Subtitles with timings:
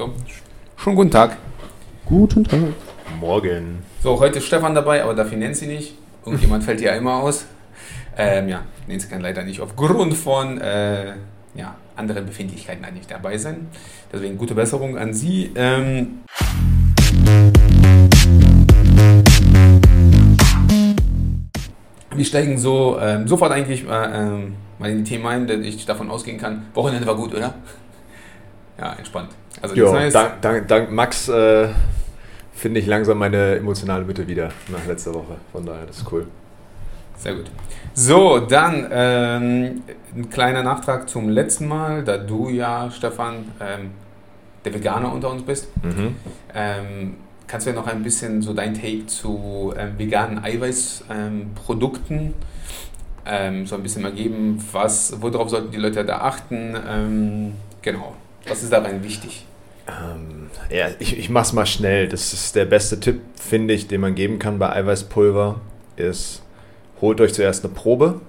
[0.00, 0.10] So.
[0.78, 1.36] Schon guten Tag.
[2.06, 2.58] Guten Tag.
[3.20, 3.82] Morgen.
[4.02, 5.94] So, heute ist Stefan dabei, aber dafür nennt sie nicht.
[6.24, 7.44] Irgendjemand fällt ja immer aus.
[8.16, 11.16] Ähm, ja, Nancy kann leider nicht aufgrund von äh,
[11.54, 13.68] ja, anderen Befindlichkeiten eigentlich dabei sein.
[14.10, 15.50] Deswegen gute Besserung an Sie.
[15.54, 16.20] Ähm,
[22.14, 25.84] wir steigen so ähm, sofort eigentlich äh, ähm, mal in die Themen ein, dass ich
[25.84, 26.68] davon ausgehen kann.
[26.72, 27.52] Wochenende war gut, oder?
[28.78, 29.28] Ja, entspannt.
[29.62, 31.68] Also ja, heißt, dank, dank, dank, Max äh,
[32.52, 35.36] finde ich langsam meine emotionale Mitte wieder nach letzter Woche.
[35.52, 36.26] Von daher, das ist cool.
[37.16, 37.50] Sehr gut.
[37.92, 39.82] So, dann ähm,
[40.16, 43.90] ein kleiner Nachtrag zum letzten Mal, da du ja, Stefan, ähm,
[44.64, 45.68] der Veganer unter uns bist.
[45.84, 46.16] Mhm.
[46.54, 52.34] Ähm, kannst du ja noch ein bisschen so dein Take zu ähm, veganen Eiweißprodukten
[53.26, 54.64] ähm, so ein bisschen mal geben?
[54.72, 56.74] Was, worauf sollten die Leute da achten?
[56.88, 58.14] Ähm, genau.
[58.46, 59.44] Was ist daran wichtig?
[59.90, 62.08] Ähm, ja, ich, ich mach's mal schnell.
[62.08, 65.60] Das ist der beste Tipp, finde ich, den man geben kann bei Eiweißpulver,
[65.96, 66.42] ist,
[67.00, 68.20] holt euch zuerst eine Probe,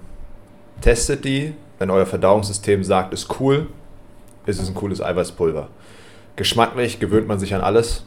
[0.80, 3.68] testet die, wenn euer Verdauungssystem sagt, ist cool,
[4.46, 5.68] ist es ein cooles Eiweißpulver.
[6.36, 8.04] Geschmacklich gewöhnt man sich an alles.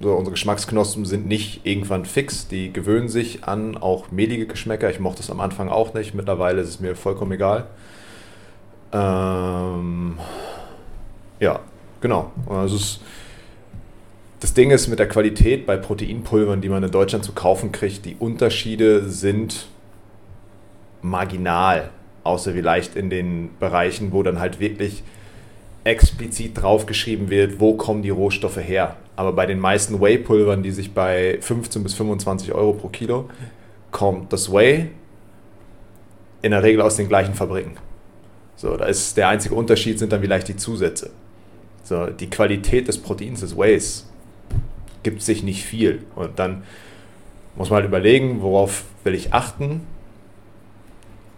[0.00, 4.90] So, unsere Geschmacksknospen sind nicht irgendwann fix, die gewöhnen sich an auch mehlige Geschmäcker.
[4.90, 7.66] Ich mochte es am Anfang auch nicht, mittlerweile ist es mir vollkommen egal.
[8.92, 10.18] Ähm,
[11.40, 11.60] ja,
[12.04, 12.32] genau.
[12.46, 13.00] Also es,
[14.40, 18.04] das Ding ist mit der Qualität bei Proteinpulvern, die man in Deutschland zu kaufen kriegt,
[18.04, 19.68] die Unterschiede sind
[21.00, 21.88] marginal,
[22.22, 25.02] außer vielleicht in den Bereichen, wo dann halt wirklich
[25.84, 28.96] explizit draufgeschrieben wird, wo kommen die Rohstoffe her.
[29.16, 33.30] Aber bei den meisten Whey-Pulvern, die sich bei 15 bis 25 Euro pro Kilo,
[33.92, 34.90] kommt das Whey
[36.42, 37.78] in der Regel aus den gleichen Fabriken.
[38.56, 41.10] So, da ist der einzige Unterschied sind dann vielleicht die Zusätze.
[41.84, 44.10] So, die Qualität des Proteins des Whey's
[45.02, 46.02] gibt sich nicht viel.
[46.16, 46.64] Und dann
[47.56, 49.82] muss man halt überlegen, worauf will ich achten.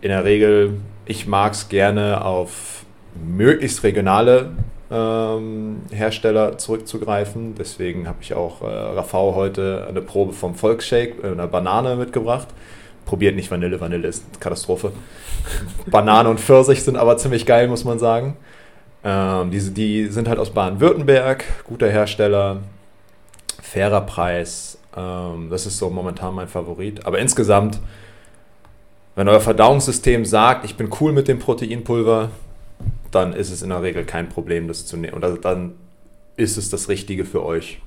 [0.00, 2.84] In der Regel, ich mag es gerne auf
[3.14, 4.50] möglichst regionale
[4.90, 7.56] ähm, Hersteller zurückzugreifen.
[7.56, 12.48] Deswegen habe ich auch äh, Rafał heute eine Probe vom Volksshake, äh, eine Banane mitgebracht.
[13.04, 14.92] Probiert nicht Vanille, Vanille ist eine Katastrophe.
[15.86, 18.36] Banane und Pfirsich sind aber ziemlich geil, muss man sagen.
[19.08, 22.62] Ähm, diese, die sind halt aus Baden-Württemberg, guter Hersteller,
[23.62, 24.78] fairer Preis.
[24.96, 27.06] Ähm, das ist so momentan mein Favorit.
[27.06, 27.78] Aber insgesamt,
[29.14, 32.30] wenn euer Verdauungssystem sagt, ich bin cool mit dem Proteinpulver,
[33.12, 35.14] dann ist es in der Regel kein Problem, das zu nehmen.
[35.14, 35.74] Und dann
[36.36, 37.80] ist es das Richtige für euch.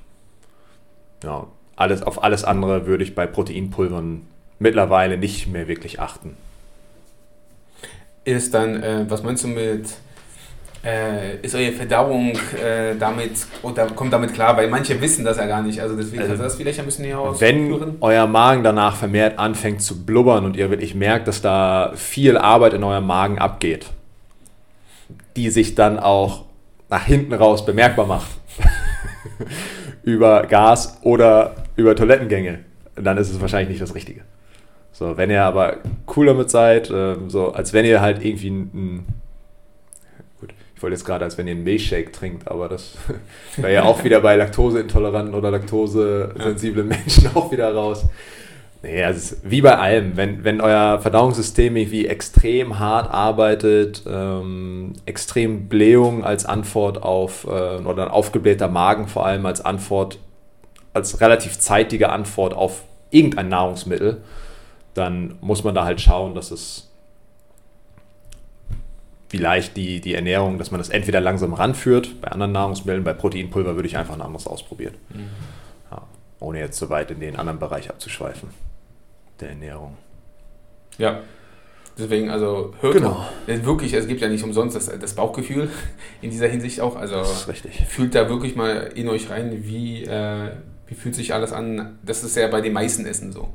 [1.22, 4.22] Ja, alles, auf alles andere würde ich bei Proteinpulvern
[4.58, 6.34] mittlerweile nicht mehr wirklich achten.
[8.24, 9.84] Ist dann, äh, was meinst du mit
[10.84, 13.32] äh, ist eure Verdauung äh, damit
[13.62, 14.56] oder kommt damit klar?
[14.56, 15.80] Weil manche wissen das ja gar nicht.
[15.80, 17.70] Also deswegen also, das vielleicht ein bisschen ausführen.
[17.70, 22.38] Wenn euer Magen danach vermehrt anfängt zu blubbern und ihr wirklich merkt, dass da viel
[22.38, 23.86] Arbeit in eurem Magen abgeht,
[25.36, 26.44] die sich dann auch
[26.88, 28.30] nach hinten raus bemerkbar macht
[30.02, 32.60] über Gas oder über Toilettengänge,
[32.96, 34.22] dann ist es wahrscheinlich nicht das Richtige.
[34.92, 35.78] So, wenn ihr aber
[36.16, 39.04] cool damit seid, äh, so als wenn ihr halt irgendwie ein
[40.80, 42.96] ich wollte jetzt gerade, als wenn ihr einen Milchshake trinkt, aber das
[43.58, 48.06] wäre ja auch wieder bei laktoseintoleranten oder laktosesensiblen Menschen auch wieder raus.
[48.82, 55.68] Nee, also wie bei allem, wenn, wenn euer Verdauungssystem irgendwie extrem hart arbeitet, ähm, extrem
[55.68, 60.18] Blähung als Antwort auf, äh, oder ein aufgeblähter Magen vor allem als Antwort,
[60.94, 64.22] als relativ zeitige Antwort auf irgendein Nahrungsmittel,
[64.94, 66.89] dann muss man da halt schauen, dass es
[69.30, 73.76] vielleicht die, die Ernährung, dass man das entweder langsam ranführt, bei anderen Nahrungsmitteln, bei Proteinpulver
[73.76, 74.94] würde ich einfach ein anderes ausprobieren.
[75.10, 75.28] Mhm.
[75.92, 76.02] Ja,
[76.40, 78.48] ohne jetzt so weit in den anderen Bereich abzuschweifen,
[79.38, 79.96] der Ernährung.
[80.98, 81.20] Ja,
[81.96, 83.24] deswegen, also hört genau.
[83.46, 85.70] wirklich, es gibt ja nicht umsonst das, das Bauchgefühl
[86.22, 86.96] in dieser Hinsicht auch.
[86.96, 87.86] Also das ist richtig.
[87.86, 90.50] fühlt da wirklich mal in euch rein, wie, äh,
[90.88, 92.00] wie fühlt sich alles an.
[92.02, 93.48] Das ist ja bei den meisten Essen so.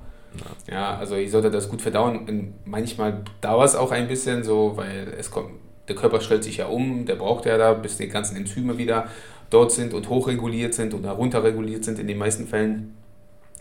[0.69, 2.53] Ja, also ich sollte das gut verdauen.
[2.65, 5.51] Manchmal dauert es auch ein bisschen so, weil es kommt,
[5.87, 9.07] der Körper stellt sich ja um, der braucht ja da, bis die ganzen Enzyme wieder
[9.49, 11.99] dort sind und hochreguliert sind oder runterreguliert sind.
[11.99, 12.95] In den meisten Fällen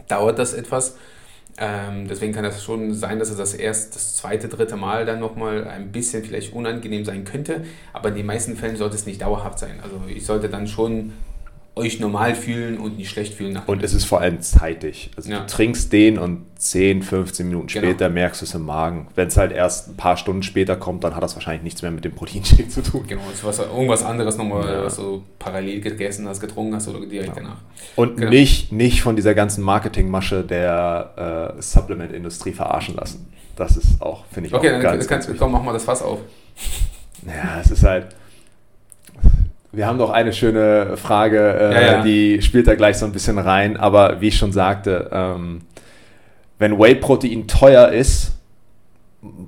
[0.08, 0.96] dauert das etwas.
[1.56, 5.20] Ähm, deswegen kann das schon sein, dass es das erst das zweite, dritte Mal dann
[5.20, 7.64] nochmal ein bisschen vielleicht unangenehm sein könnte.
[7.92, 9.78] Aber in den meisten Fällen sollte es nicht dauerhaft sein.
[9.82, 11.12] Also ich sollte dann schon
[11.76, 13.60] euch normal fühlen und nicht schlecht fühlen.
[13.66, 15.10] Und es ist vor allem zeitig.
[15.16, 15.40] Also ja.
[15.40, 17.86] du trinkst den und 10, 15 Minuten genau.
[17.86, 18.14] später genau.
[18.14, 19.08] merkst du es im Magen.
[19.16, 21.90] Wenn es halt erst ein paar Stunden später kommt, dann hat das wahrscheinlich nichts mehr
[21.90, 23.04] mit dem Proteinshake zu tun.
[23.08, 24.84] Genau, es ist irgendwas anderes nochmal, ja.
[24.84, 27.42] was du parallel gegessen hast, getrunken hast oder direkt ja.
[27.42, 27.58] danach.
[27.96, 28.30] Und genau.
[28.30, 33.26] nicht, nicht von dieser ganzen Marketingmasche der äh, Supplement-Industrie verarschen lassen.
[33.56, 36.02] Das ist auch, finde ich, okay, auch dann ganz, ganz komm, mach mal das Fass
[36.02, 36.20] auf.
[37.26, 38.08] Ja, es ist halt
[39.74, 42.02] wir haben noch eine schöne Frage, äh, ja, ja.
[42.02, 43.76] die spielt da gleich so ein bisschen rein.
[43.76, 45.62] Aber wie ich schon sagte, ähm,
[46.58, 48.32] wenn Whey-Protein teuer ist,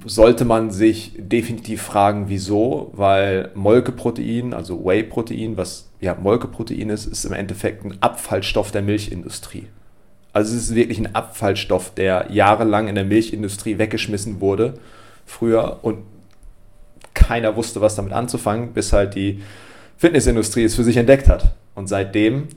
[0.04, 7.24] sollte man sich definitiv fragen, wieso, weil Molkeprotein, also Whey-Protein, was ja Molkeprotein ist, ist
[7.24, 9.66] im Endeffekt ein Abfallstoff der Milchindustrie.
[10.32, 14.74] Also es ist wirklich ein Abfallstoff, der jahrelang in der Milchindustrie weggeschmissen wurde,
[15.24, 15.98] früher, und
[17.14, 19.42] keiner wusste, was damit anzufangen, bis halt die
[19.96, 21.54] Fitnessindustrie es für sich entdeckt hat.
[21.74, 22.48] Und seitdem,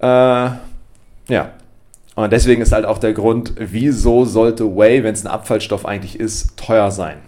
[0.00, 1.52] äh, ja.
[2.14, 6.18] Und deswegen ist halt auch der Grund, wieso sollte Whey, wenn es ein Abfallstoff eigentlich
[6.18, 7.18] ist, teuer sein?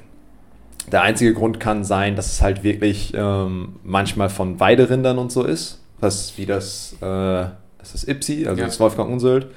[0.91, 5.45] Der einzige Grund kann sein, dass es halt wirklich ähm, manchmal von Weiderindern und so
[5.45, 5.81] ist.
[6.01, 7.05] Was wie das, äh,
[7.79, 8.67] das ist IPSI, also ja.
[8.67, 9.49] das Wolfgang Unsöld,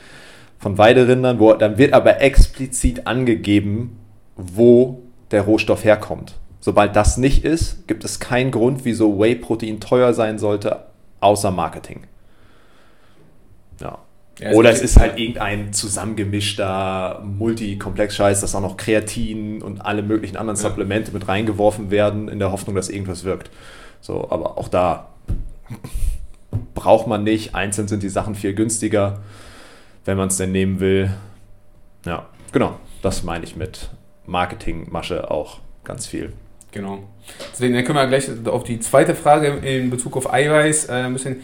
[0.60, 3.98] von Weiderindern, wo dann wird aber explizit angegeben,
[4.36, 5.02] wo
[5.32, 6.36] der Rohstoff herkommt.
[6.64, 10.86] Sobald das nicht ist, gibt es keinen Grund, wieso Whey-Protein teuer sein sollte,
[11.20, 12.06] außer Marketing.
[13.82, 13.98] Ja.
[14.40, 20.38] ja Oder es ist halt irgendein zusammengemischter Multikomplex-Scheiß, dass auch noch Kreatin und alle möglichen
[20.38, 20.70] anderen ja.
[20.70, 23.52] Supplemente mit reingeworfen werden, in der Hoffnung, dass irgendwas wirkt.
[24.00, 25.10] So, aber auch da
[26.76, 27.56] braucht man nicht.
[27.56, 29.22] Einzeln sind die Sachen viel günstiger,
[30.06, 31.14] wenn man es denn nehmen will.
[32.06, 32.80] Ja, genau.
[33.02, 33.90] Das meine ich mit
[34.26, 36.32] Marketingmasche auch ganz viel.
[36.74, 37.04] Genau.
[37.54, 41.14] Deswegen dann können wir gleich auf die zweite Frage in Bezug auf Eiweiß äh, ein
[41.14, 41.42] bisschen.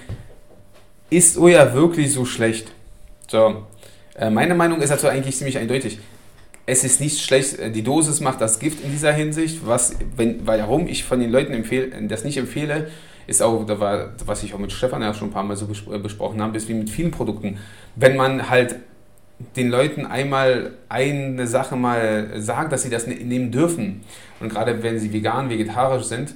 [1.09, 2.71] Ist Soja wirklich so schlecht?
[3.27, 3.63] So,
[4.15, 5.99] äh, meine Meinung ist dazu eigentlich ziemlich eindeutig.
[6.65, 9.65] Es ist nicht schlecht, äh, die Dosis macht das Gift in dieser Hinsicht.
[9.65, 12.89] Was, wenn, warum ich von den Leuten empfehle, das nicht empfehle,
[13.27, 15.67] ist auch, da war, was ich auch mit Stefan ja schon ein paar Mal so
[15.91, 17.59] äh, besprochen habe, ist wie mit vielen Produkten.
[17.95, 18.77] Wenn man halt
[19.55, 24.01] den Leuten einmal eine Sache mal sagt, dass sie das ne-, nehmen dürfen,
[24.39, 26.33] und gerade wenn sie vegan, vegetarisch sind,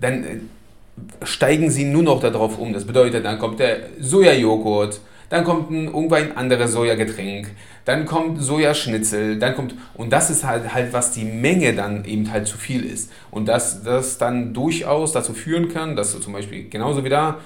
[0.00, 0.38] dann äh,
[1.22, 2.72] steigen sie nur noch darauf um.
[2.72, 7.50] Das bedeutet, dann kommt der Sojajoghurt, dann kommt ein, irgendwann ein anderes Sojagetränk,
[7.84, 12.30] dann kommt Sojaschnitzel, dann kommt, und das ist halt, halt, was die Menge dann eben
[12.30, 13.12] halt zu viel ist.
[13.30, 17.38] Und das, das dann durchaus dazu führen kann, dass du zum Beispiel genauso wie da,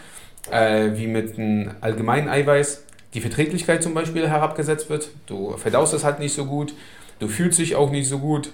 [0.50, 2.83] äh, wie mit einem allgemeinen Eiweiß,
[3.14, 5.08] die Verträglichkeit zum Beispiel herabgesetzt wird.
[5.26, 6.74] Du verdaust es halt nicht so gut,
[7.20, 8.50] du fühlst dich auch nicht so gut.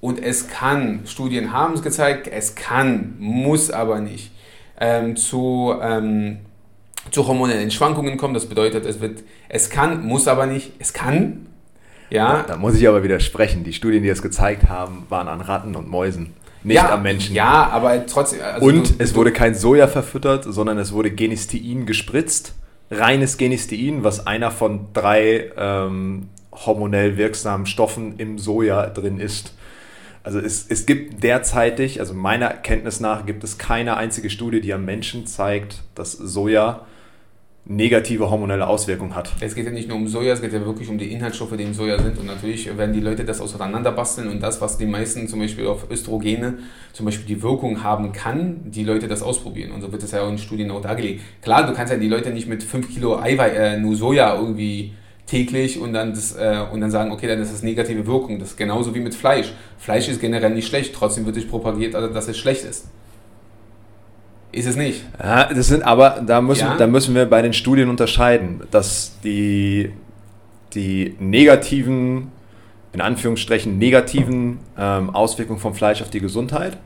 [0.00, 4.30] Und es kann, Studien haben es gezeigt, es kann, muss aber nicht,
[4.78, 6.38] ähm, zu, ähm,
[7.10, 8.34] zu hormonellen Schwankungen kommen.
[8.34, 11.46] Das bedeutet, es, wird, es kann, muss aber nicht, es kann.
[12.10, 12.42] Ja.
[12.42, 13.64] Da, da muss ich aber widersprechen.
[13.64, 17.34] Die Studien, die es gezeigt haben, waren an Ratten und Mäusen nicht ja, am Menschen.
[17.34, 18.40] Ja, aber trotzdem.
[18.42, 22.54] Also und du, es wurde kein Soja verfüttert, sondern es wurde Genistein gespritzt.
[22.90, 29.54] Reines Genistein, was einer von drei ähm, hormonell wirksamen Stoffen im Soja drin ist.
[30.22, 34.72] Also es, es gibt derzeitig, also meiner Kenntnis nach, gibt es keine einzige Studie, die
[34.72, 36.86] am Menschen zeigt, dass Soja
[37.68, 39.32] negative hormonelle Auswirkungen hat.
[39.40, 41.64] Es geht ja nicht nur um Soja, es geht ja wirklich um die Inhaltsstoffe, die
[41.64, 42.16] in Soja sind.
[42.18, 45.90] Und natürlich werden die Leute das auseinanderbasteln und das, was die meisten zum Beispiel auf
[45.90, 46.58] Östrogene
[46.92, 49.72] zum Beispiel die Wirkung haben kann, die Leute das ausprobieren.
[49.72, 51.22] Und so wird es ja auch in Studien auch dargelegt.
[51.42, 54.92] Klar, du kannst ja die Leute nicht mit 5 Kilo Eiweiß, äh, nur Soja irgendwie
[55.26, 58.38] täglich und dann, das, äh, und dann sagen, okay, dann ist das negative Wirkung.
[58.38, 59.52] Das ist genauso wie mit Fleisch.
[59.76, 62.86] Fleisch ist generell nicht schlecht, trotzdem wird sich propagiert, also, dass es schlecht ist.
[64.56, 65.04] Ist es nicht.
[65.22, 66.76] Ja, das sind aber, da müssen, ja?
[66.78, 69.92] da müssen wir bei den Studien unterscheiden, dass die,
[70.74, 72.32] die negativen,
[72.94, 76.78] in Anführungsstrichen negativen ähm, Auswirkungen vom Fleisch auf die Gesundheit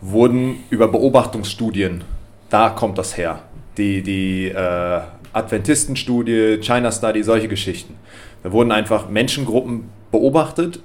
[0.00, 2.02] wurden über Beobachtungsstudien,
[2.48, 3.40] da kommt das her.
[3.76, 5.00] Die, die äh,
[5.34, 7.94] Adventistenstudie, China Study, solche Geschichten.
[8.42, 10.80] Da wurden einfach Menschengruppen beobachtet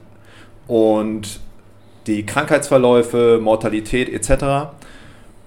[0.68, 1.40] und
[2.06, 4.74] die Krankheitsverläufe, Mortalität etc.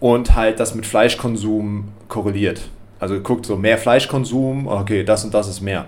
[0.01, 2.63] und halt das mit Fleischkonsum korreliert.
[2.99, 5.87] Also guckt so mehr Fleischkonsum, okay, das und das ist mehr.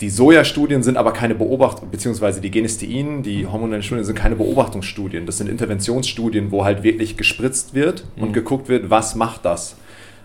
[0.00, 5.26] Die Sojastudien sind aber keine Beobachtung, beziehungsweise die Genistein, die hormonellen Studien sind keine Beobachtungsstudien.
[5.26, 8.32] Das sind Interventionsstudien, wo halt wirklich gespritzt wird und mhm.
[8.32, 9.76] geguckt wird, was macht das.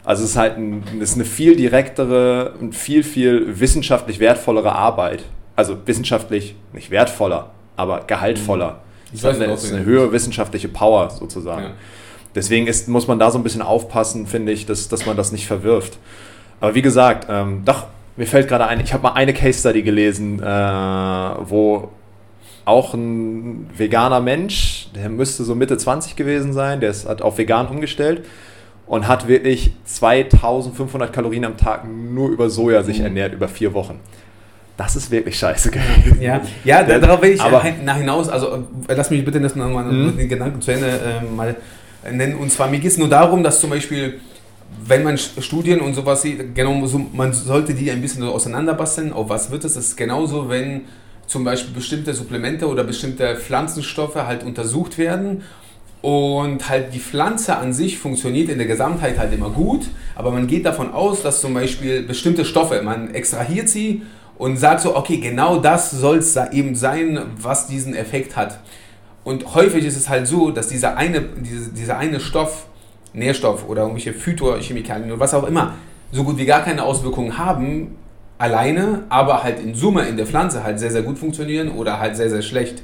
[0.05, 5.23] Also es ist halt ein, ist eine viel direktere und viel, viel wissenschaftlich wertvollere Arbeit.
[5.57, 8.81] Also wissenschaftlich nicht wertvoller, aber gehaltvoller.
[9.13, 11.63] Ich weiß, das ist eine höhere wissenschaftliche Power sozusagen.
[11.63, 11.73] Ja.
[12.35, 15.31] Deswegen ist, muss man da so ein bisschen aufpassen, finde ich, dass, dass man das
[15.31, 15.97] nicht verwirft.
[16.59, 17.87] Aber wie gesagt, ähm, doch,
[18.17, 21.89] mir fällt gerade ein, ich habe mal eine Case Study gelesen, äh, wo
[22.65, 27.37] auch ein veganer Mensch, der müsste so Mitte 20 gewesen sein, der ist, hat auf
[27.37, 28.25] vegan umgestellt
[28.87, 33.05] und hat wirklich 2500 Kalorien am Tag nur über Soja sich mhm.
[33.05, 33.99] ernährt, über vier Wochen.
[34.77, 36.21] Das ist wirklich scheiße gewesen.
[36.21, 40.17] Ja, ja darauf will ich aber, nach hinaus, also lass mich bitte das nochmal mhm.
[40.17, 41.55] den Gedanken zu Ende äh, mal
[42.11, 42.35] nennen.
[42.35, 44.19] Und zwar, mir geht es nur darum, dass zum Beispiel,
[44.85, 49.13] wenn man Studien und sowas sieht, genau so, man sollte die ein bisschen so auseinanderbasteln.
[49.13, 49.73] Auf was wird es?
[49.75, 50.81] Das ist genauso, wenn
[51.27, 55.43] zum Beispiel bestimmte Supplemente oder bestimmte Pflanzenstoffe halt untersucht werden
[56.01, 60.45] und halt die Pflanze an sich funktioniert in der Gesamtheit halt immer gut, aber man
[60.45, 64.03] geht davon aus, dass zum Beispiel bestimmte Stoffe, man extrahiert sie
[64.37, 68.59] und sagt so, okay, genau das soll es eben sein, was diesen Effekt hat.
[69.25, 72.67] Und häufig ist es halt so, dass dieser eine, diese, dieser eine Stoff,
[73.11, 75.73] Nährstoff oder irgendwelche Phytochemikalien oder was auch immer,
[76.11, 77.97] so gut wie gar keine Auswirkungen haben,
[78.37, 82.15] alleine, aber halt in Summe in der Pflanze halt sehr, sehr gut funktionieren oder halt
[82.15, 82.83] sehr, sehr schlecht.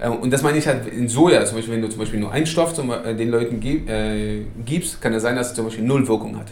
[0.00, 2.32] Äh, und das meine ich halt in Soja, zum Beispiel, wenn du zum Beispiel nur
[2.32, 5.84] einen Stoff zum, äh, den Leuten äh, gibst, kann es sein, dass es zum Beispiel
[5.84, 6.48] null Wirkung hat.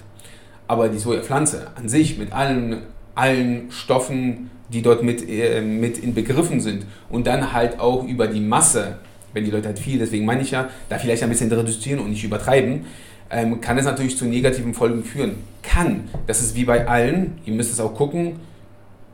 [0.69, 2.83] Aber die Sojapflanze an sich mit allen,
[3.17, 8.41] allen Stoffen, die dort mit, äh, mit inbegriffen sind und dann halt auch über die
[8.41, 8.99] Masse,
[9.33, 12.11] wenn die Leute halt viel, deswegen meine ich ja, da vielleicht ein bisschen reduzieren und
[12.11, 12.87] nicht übertreiben,
[13.31, 15.37] ähm, kann es natürlich zu negativen Folgen führen.
[15.63, 16.09] Kann.
[16.27, 17.39] Das ist wie bei allen.
[17.47, 18.37] Ihr müsst es auch gucken.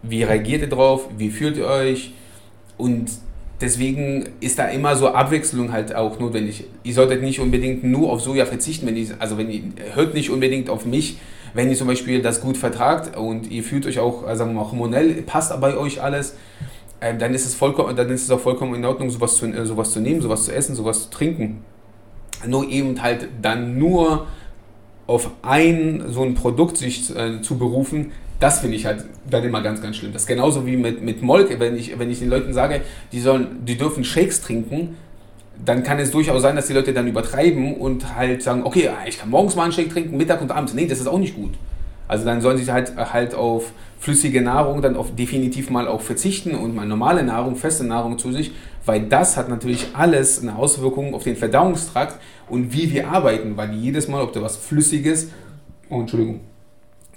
[0.02, 1.08] Wie reagiert ihr drauf?
[1.18, 2.12] Wie fühlt ihr euch?
[2.78, 3.10] Und
[3.60, 6.64] deswegen ist da immer so Abwechslung halt auch notwendig.
[6.82, 9.62] Ihr solltet nicht unbedingt nur auf Soja verzichten, wenn ihr, also wenn ihr
[9.94, 11.18] hört nicht unbedingt auf mich,
[11.56, 15.58] wenn ihr zum Beispiel das gut vertragt und ihr fühlt euch auch, also hormonell passt
[15.60, 16.36] bei euch alles,
[17.00, 19.66] äh, dann ist es vollkommen, dann ist es auch vollkommen in Ordnung, sowas zu, äh,
[19.66, 21.64] sowas zu nehmen, sowas zu essen, sowas zu trinken
[22.46, 24.26] nur eben halt dann nur
[25.06, 29.62] auf ein so ein Produkt sich äh, zu berufen, das finde ich halt dann immer
[29.62, 30.12] ganz, ganz schlimm.
[30.12, 32.82] Das ist genauso wie mit, mit Molke, wenn ich, wenn ich den Leuten sage,
[33.12, 34.96] die, sollen, die dürfen Shakes trinken,
[35.64, 39.18] dann kann es durchaus sein, dass die Leute dann übertreiben und halt sagen, okay, ich
[39.18, 40.75] kann morgens mal einen Shake trinken, Mittag und abends.
[40.75, 41.52] Nee, das ist auch nicht gut.
[42.08, 46.54] Also dann sollen sie halt, halt auf flüssige Nahrung dann auf definitiv mal auch verzichten
[46.54, 48.52] und mal normale Nahrung, feste Nahrung zu sich,
[48.84, 53.72] weil das hat natürlich alles eine Auswirkung auf den Verdauungstrakt und wie wir arbeiten, weil
[53.72, 55.30] jedes Mal, ob du was Flüssiges,
[55.88, 56.40] oh, Entschuldigung,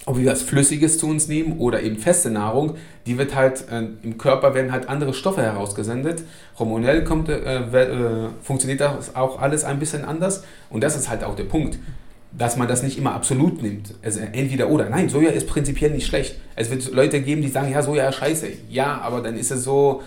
[0.09, 2.75] ob wir was Flüssiges zu uns nehmen oder eben feste Nahrung,
[3.05, 6.23] die wird halt äh, im Körper werden halt andere Stoffe herausgesendet.
[6.57, 11.23] Hormonell kommt, äh, äh, funktioniert das auch alles ein bisschen anders und das ist halt
[11.23, 11.77] auch der Punkt
[12.31, 13.95] dass man das nicht immer absolut nimmt.
[14.03, 14.87] Also entweder oder.
[14.87, 16.35] Nein, Soja ist prinzipiell nicht schlecht.
[16.55, 18.47] Es wird Leute geben, die sagen, ja, Soja ist scheiße.
[18.69, 20.03] Ja, aber dann ist es so,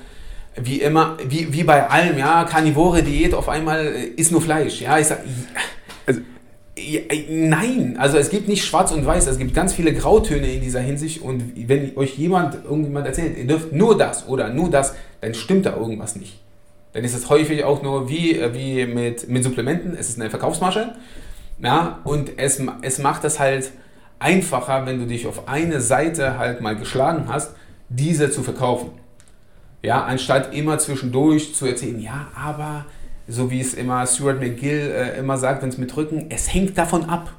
[0.54, 4.80] wie immer, wie, wie bei allem, ja, karnivore Diät auf einmal äh, ist nur Fleisch.
[4.80, 5.18] Ja, ich sag,
[6.06, 6.20] also,
[7.28, 10.80] nein, also es gibt nicht schwarz und weiß, es gibt ganz viele Grautöne in dieser
[10.80, 15.34] Hinsicht und wenn euch jemand, irgendjemand erzählt, ihr dürft nur das oder nur das, dann
[15.34, 16.40] stimmt da irgendwas nicht.
[16.94, 20.30] Dann ist es häufig auch nur wie, äh, wie mit, mit Supplementen, es ist eine
[20.30, 20.94] Verkaufsmasche
[21.62, 23.70] ja, und es, es macht es halt
[24.18, 27.54] einfacher, wenn du dich auf eine Seite halt mal geschlagen hast,
[27.88, 28.90] diese zu verkaufen.
[29.82, 32.86] Ja, anstatt immer zwischendurch zu erzählen, ja, aber
[33.28, 36.76] so wie es immer Stuart McGill äh, immer sagt, wenn es mit Rücken, es hängt
[36.76, 37.32] davon ab.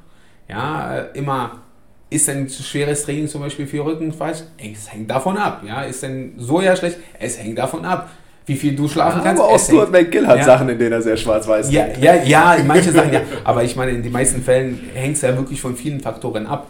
[0.48, 1.62] Ja, äh, immer
[2.10, 4.44] ist ein schweres Training zum Beispiel für Rücken falsch?
[4.58, 5.64] Es hängt davon ab.
[5.66, 6.98] Ja, ist denn Soja schlecht?
[7.20, 8.10] Es hängt davon ab
[8.46, 9.42] wie viel du schlafen ja, kannst.
[9.42, 10.44] Aber auch Stuart McGill hat ja.
[10.44, 13.22] Sachen, in denen er sehr schwarz-weiß ja, ja, ja, manche Sachen ja.
[13.44, 16.70] Aber ich meine, in den meisten Fällen hängt es ja wirklich von vielen Faktoren ab.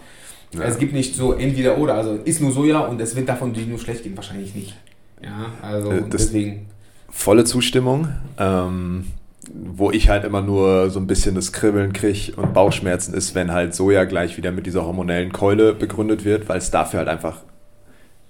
[0.53, 0.63] Ja.
[0.63, 1.95] Es gibt nicht so entweder oder.
[1.95, 4.15] Also ist nur Soja und es wird davon nur schlecht gehen.
[4.15, 4.75] Wahrscheinlich nicht.
[5.21, 6.67] Ja, also äh, deswegen.
[7.13, 8.09] Volle Zustimmung.
[8.37, 9.05] Ähm,
[9.51, 13.51] wo ich halt immer nur so ein bisschen das Kribbeln kriege und Bauchschmerzen ist, wenn
[13.51, 17.41] halt Soja gleich wieder mit dieser hormonellen Keule begründet wird, weil es dafür halt einfach,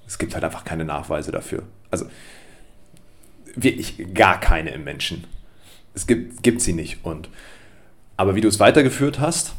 [0.07, 1.63] es gibt halt einfach keine Nachweise dafür.
[1.91, 2.05] Also
[3.55, 5.25] wirklich gar keine im Menschen.
[5.93, 6.99] Es gibt, gibt sie nicht.
[7.03, 7.29] Und,
[8.17, 9.53] aber wie du es weitergeführt hast,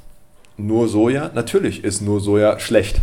[0.57, 3.01] nur Soja, natürlich ist nur Soja schlecht.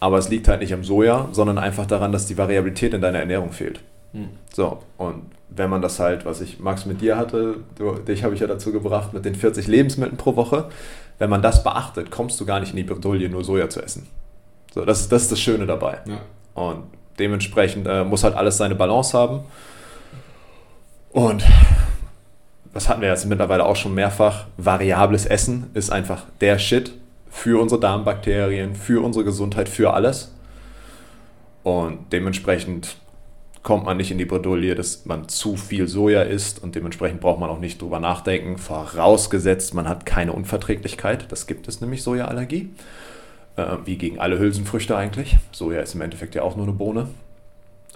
[0.00, 3.20] Aber es liegt halt nicht am Soja, sondern einfach daran, dass die Variabilität in deiner
[3.20, 3.80] Ernährung fehlt.
[4.12, 4.28] Hm.
[4.52, 8.34] So, und wenn man das halt, was ich Max mit dir hatte, du, dich habe
[8.34, 10.68] ich ja dazu gebracht, mit den 40 Lebensmitteln pro Woche,
[11.18, 14.06] wenn man das beachtet, kommst du gar nicht in die Bredouille, nur Soja zu essen.
[14.74, 15.98] So, das, das ist das Schöne dabei.
[16.06, 16.20] Ja.
[16.54, 16.84] Und
[17.18, 19.40] dementsprechend äh, muss halt alles seine Balance haben.
[21.12, 21.44] Und
[22.72, 24.46] das hatten wir jetzt mittlerweile auch schon mehrfach.
[24.56, 26.92] Variables Essen ist einfach der Shit
[27.30, 30.32] für unsere Darmbakterien, für unsere Gesundheit, für alles.
[31.62, 32.96] Und dementsprechend
[33.62, 37.38] kommt man nicht in die Bredouille, dass man zu viel Soja isst und dementsprechend braucht
[37.38, 41.30] man auch nicht drüber nachdenken, vorausgesetzt man hat keine Unverträglichkeit.
[41.30, 42.70] Das gibt es nämlich Sojaallergie,
[43.56, 45.38] äh, wie gegen alle Hülsenfrüchte eigentlich.
[45.52, 47.08] Soja ist im Endeffekt ja auch nur eine Bohne.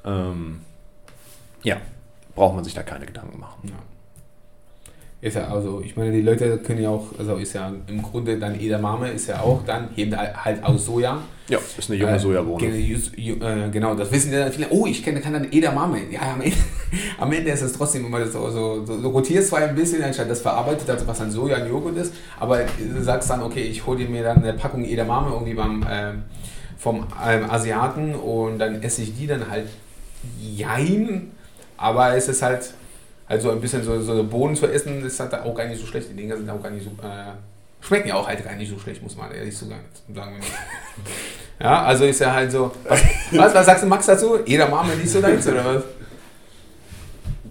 [0.05, 0.61] Ähm,
[1.63, 1.79] ja,
[2.37, 3.69] braucht man sich da keine Gedanken machen.
[3.69, 3.75] Ja.
[5.23, 8.39] Ist ja, also ich meine, die Leute können ja auch, also ist ja im Grunde
[8.39, 11.19] dann Edamame ist ja auch dann eben halt aus Soja.
[11.49, 12.67] Ja, ist eine junge äh, Sojabohne.
[12.67, 14.67] Äh, genau, das wissen ja dann viele.
[14.69, 16.01] Oh, ich kenne, kann dann Edamame.
[16.11, 16.57] Ja, am Ende,
[17.19, 20.29] am Ende ist es trotzdem, das so, so, so, so rotierst zwar ein bisschen, anstatt
[20.29, 23.87] das verarbeitet, also was dann Soja und Joghurt ist, aber du sagst dann, okay, ich
[23.87, 26.13] hole mir dann eine Packung Edamame irgendwie beim, äh,
[26.77, 29.69] vom ähm, Asiaten und dann esse ich die dann halt
[30.39, 31.31] jein,
[31.79, 32.75] aber es ist halt
[33.29, 36.11] also ein bisschen so, so Bohnen zu essen, ist halt auch gar nicht so schlecht.
[36.11, 36.91] Die Dinger sind auch gar nicht so.
[37.07, 37.33] Äh,
[37.81, 40.41] schmecken ja auch halt gar nicht so schlecht, muss man ehrlich so sagen.
[41.61, 42.71] ja, also ist ja halt so.
[42.89, 43.03] Was,
[43.33, 44.39] was, was sagst du, Max, dazu?
[44.45, 45.83] Jeder Mama liest so deins, oder was?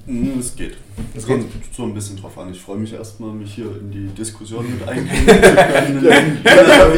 [0.08, 0.78] Hm, es geht.
[1.16, 2.52] Es kommt so ein bisschen drauf an.
[2.52, 6.40] Ich freue mich erstmal, mich hier in die Diskussion mit einbringen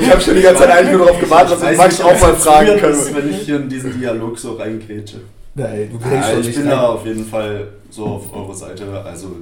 [0.01, 2.35] ich habe schon die ganze Zeit eigentlich nur darauf gewartet, dass ich Max auch mal
[2.35, 3.15] fragen können.
[3.15, 5.21] wenn ich hier in diesen Dialog so reingrätsche.
[5.57, 8.85] Nein, du ja, ich bin da auf jeden Fall so auf eurer Seite.
[9.03, 9.37] Also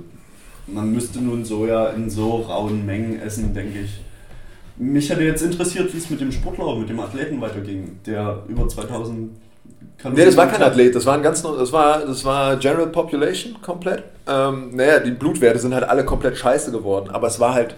[0.68, 4.00] man müsste nun Soja in so rauen Mengen essen, denke ich.
[4.78, 8.68] Mich hätte jetzt interessiert, wie es mit dem Sportler, mit dem Athleten weiterging, der über
[8.68, 9.32] 2000
[9.98, 12.88] Kalorien Nee, das war kein Athlet, das war ein ganz das war das war General
[12.88, 14.04] Population komplett.
[14.28, 17.76] Ähm, naja, die Blutwerte sind halt alle komplett scheiße geworden, aber es war halt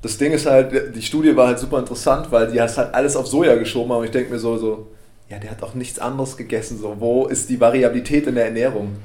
[0.00, 3.16] das Ding ist halt, die Studie war halt super interessant, weil die hast halt alles
[3.16, 4.86] auf Soja geschoben, aber ich denke mir so, so,
[5.30, 6.78] ja, der hat auch nichts anderes gegessen.
[6.78, 8.96] So, wo ist die Variabilität in der Ernährung?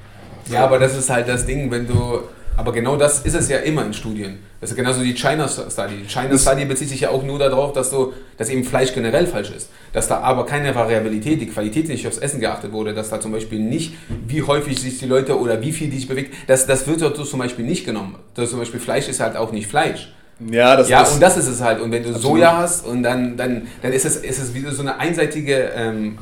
[0.50, 2.22] Ja, aber das ist halt das Ding, wenn du.
[2.56, 4.38] Aber genau das ist es ja immer in Studien.
[4.62, 6.04] Das ist genauso die China Study.
[6.04, 9.26] Die China Study bezieht sich ja auch nur darauf, dass du, dass eben Fleisch generell
[9.26, 9.70] falsch ist.
[9.92, 13.32] Dass da aber keine Variabilität, die Qualität nicht aufs Essen geachtet wurde, dass da zum
[13.32, 13.96] Beispiel nicht,
[14.28, 17.18] wie häufig sich die Leute oder wie viel die sich bewegt, das, das wird dort
[17.18, 18.18] zum Beispiel nicht genommen.
[18.36, 20.14] Das zum Beispiel Fleisch ist halt auch nicht Fleisch.
[20.40, 21.80] Ja, das ja ist und das ist es halt.
[21.80, 22.38] Und wenn du absolut.
[22.38, 26.18] Soja hast und dann, dann, dann ist, es, ist es wieder so eine einseitige ähm,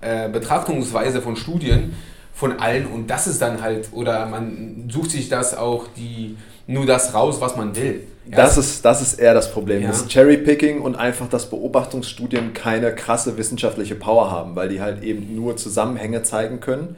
[0.00, 1.94] äh, Betrachtungsweise von Studien
[2.32, 6.36] von allen und das ist dann halt, oder man sucht sich das auch die,
[6.66, 8.06] nur das raus, was man will.
[8.30, 9.82] Ja, das, ist, das ist eher das Problem.
[9.82, 9.88] Ja.
[9.88, 15.34] Das Cherrypicking und einfach, dass Beobachtungsstudien keine krasse wissenschaftliche Power haben, weil die halt eben
[15.34, 16.96] nur Zusammenhänge zeigen können.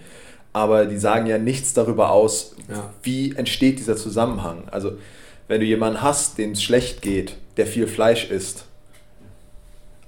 [0.53, 2.91] Aber die sagen ja nichts darüber aus, ja.
[3.03, 4.65] wie entsteht dieser Zusammenhang.
[4.71, 4.93] Also
[5.53, 8.65] wenn du jemanden hast, dem es schlecht geht, der viel Fleisch isst,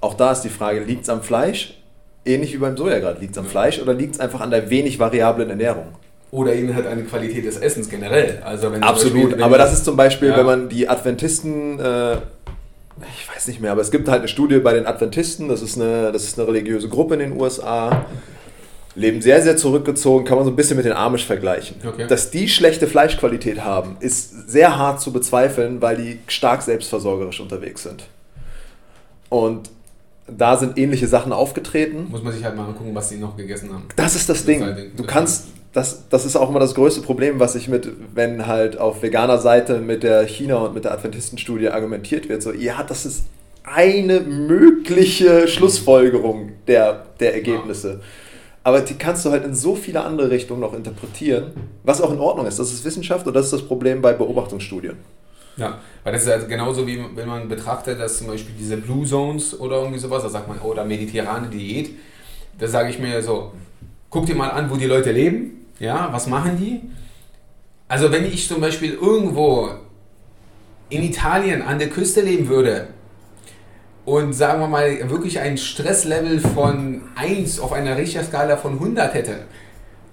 [0.00, 1.78] auch da ist die Frage, liegt es am Fleisch?
[2.24, 3.20] Ähnlich wie beim Soja gerade.
[3.20, 5.88] Liegt es am Fleisch oder liegt es einfach an der wenig variablen Ernährung?
[6.30, 8.40] Oder eben halt eine Qualität des Essens generell.
[8.42, 10.38] Also wenn Absolut, Beispiel, aber das ist zum Beispiel, ja.
[10.38, 14.61] wenn man die Adventisten, äh, ich weiß nicht mehr, aber es gibt halt eine Studie
[14.61, 18.07] bei den Adventisten, das ist eine, das ist eine religiöse Gruppe in den USA
[18.94, 21.76] leben sehr, sehr zurückgezogen, kann man so ein bisschen mit den Amish vergleichen.
[21.87, 22.07] Okay.
[22.07, 27.83] Dass die schlechte Fleischqualität haben, ist sehr hart zu bezweifeln, weil die stark selbstversorgerisch unterwegs
[27.83, 28.04] sind.
[29.28, 29.70] Und
[30.26, 32.07] da sind ähnliche Sachen aufgetreten.
[32.11, 33.85] Muss man sich halt mal angucken, was sie noch gegessen haben.
[33.96, 34.61] Das ist das, das Ding.
[34.61, 37.90] Ist halt du kannst, das, das ist auch immer das größte Problem, was ich mit,
[38.14, 42.52] wenn halt auf veganer Seite mit der China- und mit der Adventistenstudie argumentiert wird, so,
[42.52, 43.24] ja, das ist
[43.64, 47.88] eine mögliche Schlussfolgerung der, der Ergebnisse.
[47.88, 47.98] Ja.
[48.64, 52.18] Aber die kannst du halt in so viele andere Richtungen noch interpretieren, was auch in
[52.18, 52.59] Ordnung ist.
[52.59, 54.96] Das ist Wissenschaft und das ist das Problem bei Beobachtungsstudien.
[55.57, 59.07] Ja, weil das ist halt genauso wie wenn man betrachtet, dass zum Beispiel diese Blue
[59.07, 61.90] Zones oder irgendwie sowas, da sagt man, oder mediterrane Diät,
[62.59, 63.53] da sage ich mir so,
[64.11, 66.81] guck dir mal an, wo die Leute leben, ja, was machen die?
[67.87, 69.68] Also wenn ich zum Beispiel irgendwo
[70.88, 72.88] in Italien an der Küste leben würde,
[74.05, 79.38] und sagen wir mal wirklich ein Stresslevel von 1 auf einer Richterskala von 100 hätte,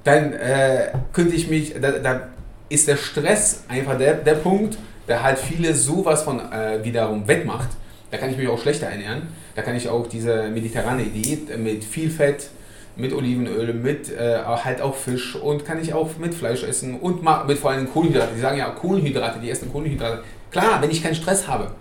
[0.03, 2.27] dann äh, könnte ich mich, da, da,
[2.69, 7.67] ist der Stress einfach der, der Punkt, der halt viele sowas von äh, wiederum wettmacht.
[8.11, 9.23] Da kann ich mich auch schlechter ernähren.
[9.55, 12.49] Da kann ich auch diese mediterrane Diät mit viel Fett,
[12.95, 17.23] mit Olivenöl, mit äh, halt auch Fisch und kann ich auch mit Fleisch essen und
[17.45, 18.31] mit vor allem Kohlenhydrate.
[18.35, 20.23] Die sagen ja Kohlenhydrate, die essen Kohlenhydrate.
[20.49, 21.71] Klar, wenn ich keinen Stress habe,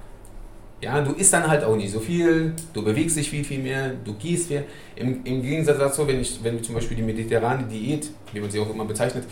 [0.83, 3.93] ja, du isst dann halt auch nicht so viel, du bewegst dich viel, viel mehr,
[4.05, 4.65] du gehst viel.
[4.97, 8.51] Im, im Gegensatz dazu, wenn, ich, wenn wir zum Beispiel die mediterrane Diät, wie man
[8.51, 9.25] sie auch immer bezeichnet,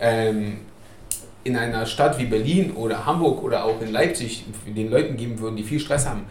[0.00, 0.58] ähm,
[1.44, 5.56] in einer Stadt wie Berlin oder Hamburg oder auch in Leipzig den Leuten geben würden,
[5.56, 6.22] die viel Stress haben,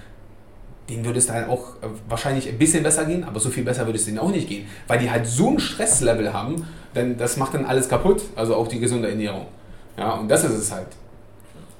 [0.89, 3.85] denen würde es dann auch äh, wahrscheinlich ein bisschen besser gehen, aber so viel besser
[3.85, 7.35] würde es denen auch nicht gehen, weil die halt so ein Stresslevel haben, denn das
[7.35, 9.47] macht dann alles kaputt, also auch die gesunde Ernährung.
[9.97, 10.87] Ja, und das ist es halt.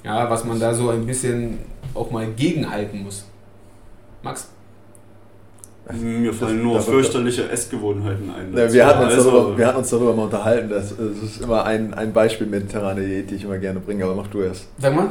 [0.04, 1.60] Ja, was man da so ein bisschen
[1.93, 3.25] auch mal gegenhalten muss.
[4.23, 4.49] Max?
[5.91, 8.56] Mir fallen nur fürchterliche Essgewohnheiten ein.
[8.56, 10.69] Ja, wir, hatten uns also, darüber, wir hatten uns darüber mal unterhalten.
[10.69, 14.15] Das, das ist immer ein, ein Beispiel mediterrane Diät, die ich immer gerne bringe, aber
[14.15, 14.67] mach du erst.
[14.77, 15.10] Sag mal.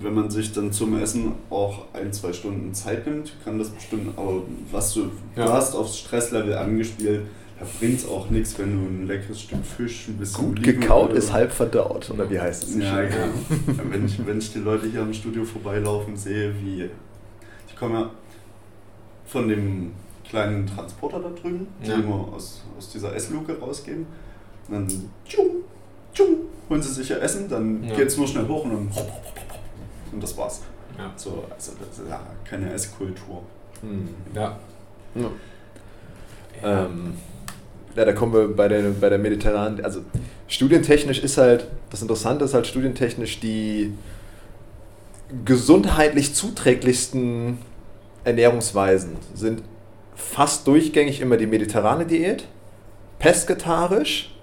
[0.00, 4.16] Wenn man sich dann zum Essen auch ein, zwei Stunden Zeit nimmt, kann das bestimmt,
[4.16, 5.46] aber was du, ja.
[5.46, 7.22] du hast aufs Stresslevel angespielt,
[7.60, 10.46] da bringt es auch nichts, wenn du ein leckeres Stück Fisch ein bisschen.
[10.46, 12.76] Gut gekaut ist halb verdaut, oder wie heißt es?
[12.76, 13.26] Ja, genau.
[13.90, 16.88] wenn, ich, wenn ich die Leute hier im Studio vorbeilaufen sehe, wie.
[17.68, 18.10] Ich komme ja
[19.26, 19.92] von dem
[20.24, 21.96] kleinen Transporter da drüben, ja.
[21.96, 24.06] die immer aus, aus dieser Essluke rausgehen.
[24.68, 25.46] Und dann tschum,
[26.14, 26.28] tschum,
[26.68, 27.94] holen sie sich ja Essen, dann ja.
[27.94, 28.90] geht es nur schnell hoch und dann
[30.12, 30.62] und das war's.
[30.98, 31.12] Ja.
[31.16, 33.42] So, also das ist ja keine Esskultur.
[33.80, 34.08] Hm.
[34.34, 34.58] Ja.
[35.14, 35.30] ja.
[36.62, 37.14] Ähm,
[37.96, 40.00] ja, da kommen wir bei der, bei der mediterranen, also
[40.48, 43.92] studientechnisch ist halt, das Interessante ist halt studientechnisch die
[45.44, 47.58] gesundheitlich zuträglichsten
[48.24, 49.62] Ernährungsweisen sind
[50.14, 52.46] fast durchgängig immer die mediterrane Diät,
[53.18, 54.34] pesketarisch,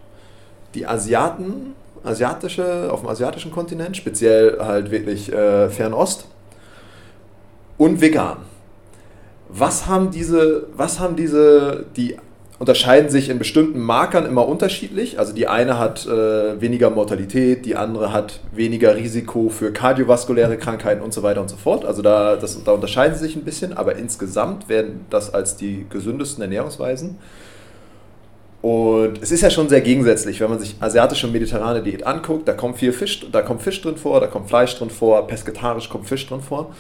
[0.74, 6.28] die Asiaten, asiatische, auf dem asiatischen Kontinent, speziell halt wirklich äh, Fernost
[7.78, 8.38] und vegan.
[9.50, 12.18] Was haben diese, was haben diese, die
[12.60, 15.20] unterscheiden sich in bestimmten Markern immer unterschiedlich.
[15.20, 21.02] Also die eine hat äh, weniger Mortalität, die andere hat weniger Risiko für kardiovaskuläre Krankheiten
[21.02, 21.86] und so weiter und so fort.
[21.86, 25.86] Also da, das, da unterscheiden sie sich ein bisschen, aber insgesamt werden das als die
[25.90, 27.18] gesündesten Ernährungsweisen.
[28.64, 32.48] Und es ist ja schon sehr gegensätzlich, wenn man sich asiatische und mediterrane Diät anguckt,
[32.48, 35.90] da kommt viel Fisch, da kommt Fisch drin vor, da kommt Fleisch drin vor, pesketarisch
[35.90, 36.74] kommt Fisch drin vor.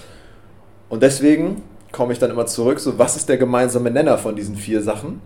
[0.90, 1.62] Und deswegen
[1.92, 5.22] komme ich dann immer zurück, so was ist der gemeinsame Nenner von diesen vier Sachen?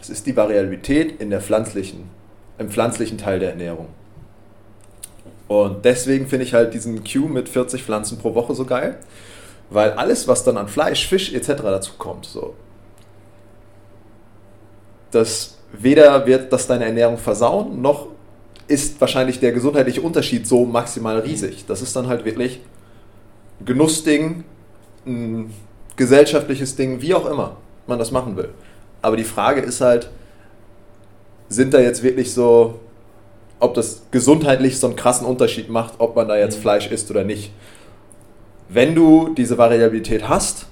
[0.00, 2.08] Es ist die Variabilität in der pflanzlichen,
[2.58, 3.88] im pflanzlichen Teil der Ernährung.
[5.48, 8.98] Und deswegen finde ich halt diesen Q mit 40 Pflanzen pro Woche so geil,
[9.70, 11.62] weil alles, was dann an Fleisch, Fisch etc.
[11.62, 12.54] dazu kommt, so,
[15.10, 18.08] das weder wird das deine Ernährung versauen, noch
[18.68, 21.66] ist wahrscheinlich der gesundheitliche Unterschied so maximal riesig.
[21.66, 22.60] Das ist dann halt wirklich
[23.60, 24.44] ein Genussding,
[25.06, 25.52] ein
[25.96, 27.56] gesellschaftliches Ding, wie auch immer
[27.86, 28.50] man das machen will.
[29.02, 30.10] Aber die Frage ist halt,
[31.48, 32.80] sind da jetzt wirklich so,
[33.60, 36.62] ob das gesundheitlich so einen krassen Unterschied macht, ob man da jetzt mhm.
[36.62, 37.52] Fleisch isst oder nicht.
[38.68, 40.66] Wenn du diese Variabilität hast,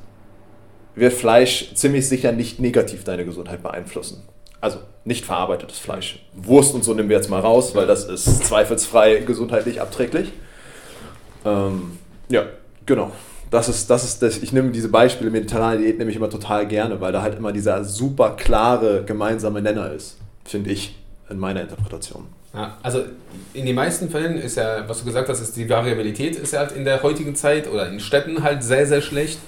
[0.97, 4.23] wird Fleisch ziemlich sicher nicht negativ deine Gesundheit beeinflussen.
[4.61, 6.25] Also nicht verarbeitetes Fleisch.
[6.33, 10.33] Wurst und so nehmen wir jetzt mal raus, weil das ist zweifelsfrei gesundheitlich abträglich.
[11.45, 12.45] Ähm, ja,
[12.87, 13.13] genau
[13.55, 17.01] das ist, das ist das, ich nehme diese Beispiele mediterrane Diät nämlich immer total gerne,
[17.01, 20.99] weil da halt immer dieser super klare gemeinsame Nenner ist, finde ich,
[21.31, 22.27] in meiner Interpretation.
[22.53, 23.03] Ja, also
[23.53, 26.61] in den meisten Fällen ist ja, was du gesagt hast, ist die Variabilität ist ja
[26.61, 29.39] halt in der heutigen Zeit oder in Städten halt sehr, sehr schlecht.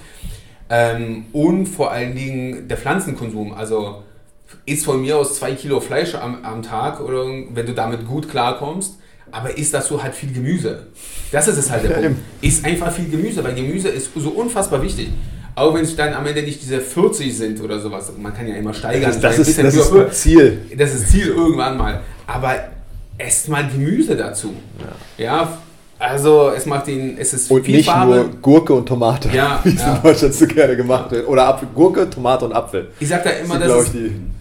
[0.69, 3.53] Ähm, und vor allen Dingen der Pflanzenkonsum.
[3.53, 4.03] Also
[4.65, 8.29] ist von mir aus zwei Kilo Fleisch am, am Tag oder wenn du damit gut
[8.29, 8.99] klarkommst,
[9.31, 10.87] aber isst dazu halt viel Gemüse.
[11.31, 12.19] Das ist es halt der Punkt.
[12.41, 15.09] Ist einfach viel Gemüse, weil Gemüse ist so unfassbar wichtig.
[15.55, 18.11] Auch wenn es dann am Ende nicht diese 40 sind oder sowas.
[18.17, 19.09] Man kann ja immer steigern.
[19.21, 20.61] Das ist, das ist, das ist Ziel.
[20.77, 22.01] Das ist Ziel irgendwann mal.
[22.27, 22.55] Aber
[23.17, 24.53] esst mal Gemüse dazu.
[25.17, 25.57] Ja, ja
[25.99, 28.15] also es macht ihn, es ist Und nicht Farbe.
[28.15, 29.95] nur Gurke und Tomate, ja, wie es ja.
[29.95, 31.27] in Deutschland so gerne gemacht wird.
[31.27, 32.89] Oder Apfel, Gurke, Tomate und Apfel.
[32.99, 33.91] Ich sag da immer, dass es,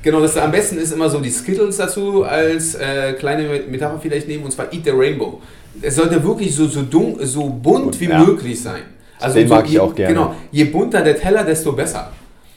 [0.02, 4.28] genau, das am besten ist immer so die Skittles dazu als äh, kleine Metapher vielleicht
[4.28, 5.40] nehmen, und zwar Eat the Rainbow.
[5.80, 8.18] Es sollte wirklich so, so, dun so bunt und, wie ja.
[8.18, 8.82] möglich sein.
[9.18, 10.14] Also Den so, mag ich je, auch gerne.
[10.14, 12.10] Genau, je bunter der Teller, desto besser.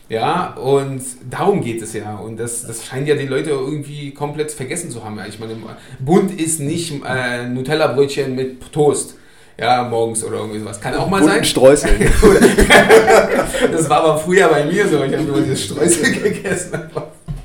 [0.09, 2.15] Ja, und darum geht es ja.
[2.15, 5.19] Und das, das scheint ja die Leute irgendwie komplett vergessen zu haben.
[5.29, 5.55] Ich meine,
[5.99, 9.15] bunt ist nicht äh, Nutella-Brötchen mit Toast.
[9.59, 10.81] Ja, morgens oder irgendwie sowas.
[10.81, 11.43] Kann auch mal Bunten sein.
[11.43, 11.91] Streusel.
[13.71, 15.03] das war aber früher bei mir so.
[15.03, 16.79] Ich habe immer dieses Streusel gegessen.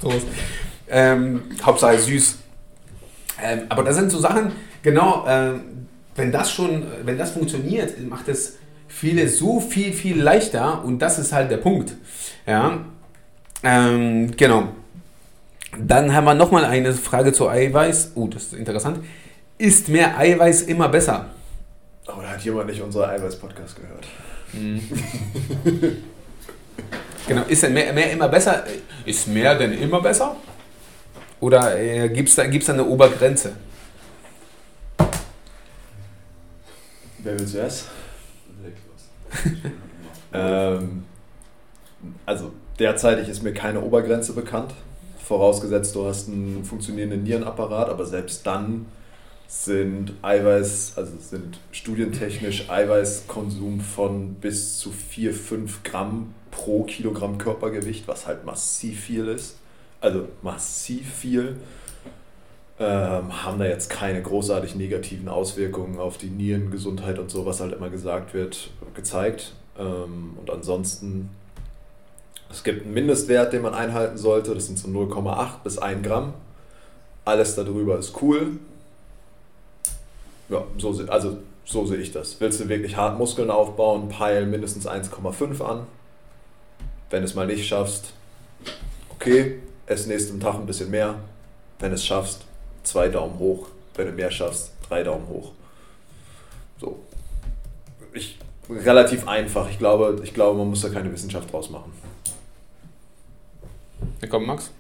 [0.01, 0.27] Toast.
[0.89, 2.39] Ähm, Hauptsache süß.
[3.43, 5.61] Ähm, aber das sind so Sachen, genau, ähm,
[6.15, 11.19] wenn das schon, wenn das funktioniert, macht es viele so viel, viel leichter und das
[11.19, 11.95] ist halt der Punkt.
[12.47, 12.79] Ja,
[13.63, 14.69] ähm, genau.
[15.79, 18.13] Dann haben wir nochmal eine Frage zu Eiweiß.
[18.15, 19.05] Oh, das ist interessant.
[19.59, 21.31] Ist mehr Eiweiß immer besser?
[22.07, 24.07] Oh, da hat jemand nicht unsere Eiweiß-Podcast gehört.
[24.53, 24.83] Mhm.
[27.27, 28.65] genau, ist denn mehr, mehr immer besser?
[29.05, 30.37] Ist mehr denn immer besser?
[31.41, 33.53] Oder äh, gibt es da, gibt's da eine Obergrenze?
[37.19, 37.87] Wer will zuerst?
[40.33, 41.05] ähm,
[42.27, 44.75] also derzeitig ist mir keine Obergrenze bekannt,
[45.23, 48.87] vorausgesetzt du hast einen funktionierenden Nierenapparat, aber selbst dann
[49.47, 58.09] sind Eiweiß, also sind studientechnisch Eiweißkonsum von bis zu 4, 5 Gramm pro Kilogramm Körpergewicht,
[58.09, 59.57] was halt massiv viel ist.
[60.01, 61.57] Also massiv viel.
[62.79, 67.73] Ähm, haben da jetzt keine großartig negativen Auswirkungen auf die Nierengesundheit und so, was halt
[67.73, 69.55] immer gesagt wird, gezeigt.
[69.79, 71.31] Ähm, und ansonsten,
[72.51, 76.35] es gibt einen Mindestwert, den man einhalten sollte, das sind so 0,8 bis 1 Gramm.
[77.25, 78.59] Alles darüber ist cool.
[80.49, 82.41] Ja, so, also so sehe ich das.
[82.41, 85.87] Willst du wirklich hart Muskeln aufbauen, peil mindestens 1,5 an.
[87.11, 88.13] Wenn du es mal nicht schaffst,
[89.11, 91.17] okay, ess nächsten Tag ein bisschen mehr.
[91.79, 92.44] Wenn du es schaffst,
[92.85, 93.69] zwei Daumen hoch.
[93.95, 95.53] Wenn du mehr schaffst, drei Daumen hoch.
[96.81, 96.99] So.
[98.13, 99.69] Ich, relativ einfach.
[99.71, 101.93] Ich glaube, ich glaube, man muss da keine Wissenschaft draus machen.
[104.21, 104.71] Ja, komm, Max.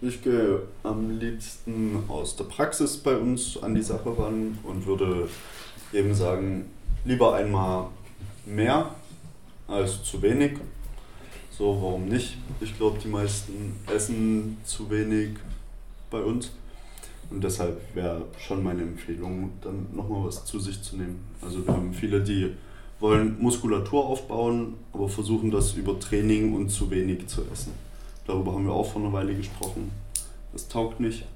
[0.00, 5.28] Ich gehe am liebsten aus der Praxis bei uns an die Sache ran und würde
[5.92, 6.70] eben sagen,
[7.04, 7.88] lieber einmal
[8.46, 8.94] mehr
[9.66, 10.52] als zu wenig.
[11.50, 12.36] So, warum nicht?
[12.60, 15.30] Ich glaube, die meisten essen zu wenig
[16.10, 16.52] bei uns.
[17.30, 21.24] Und deshalb wäre schon meine Empfehlung, dann nochmal was zu sich zu nehmen.
[21.42, 22.54] Also wir haben viele, die
[23.00, 27.72] wollen Muskulatur aufbauen, aber versuchen das über Training und zu wenig zu essen.
[28.26, 29.90] Darüber haben wir auch vor einer Weile gesprochen.
[30.52, 31.26] Das taugt nicht.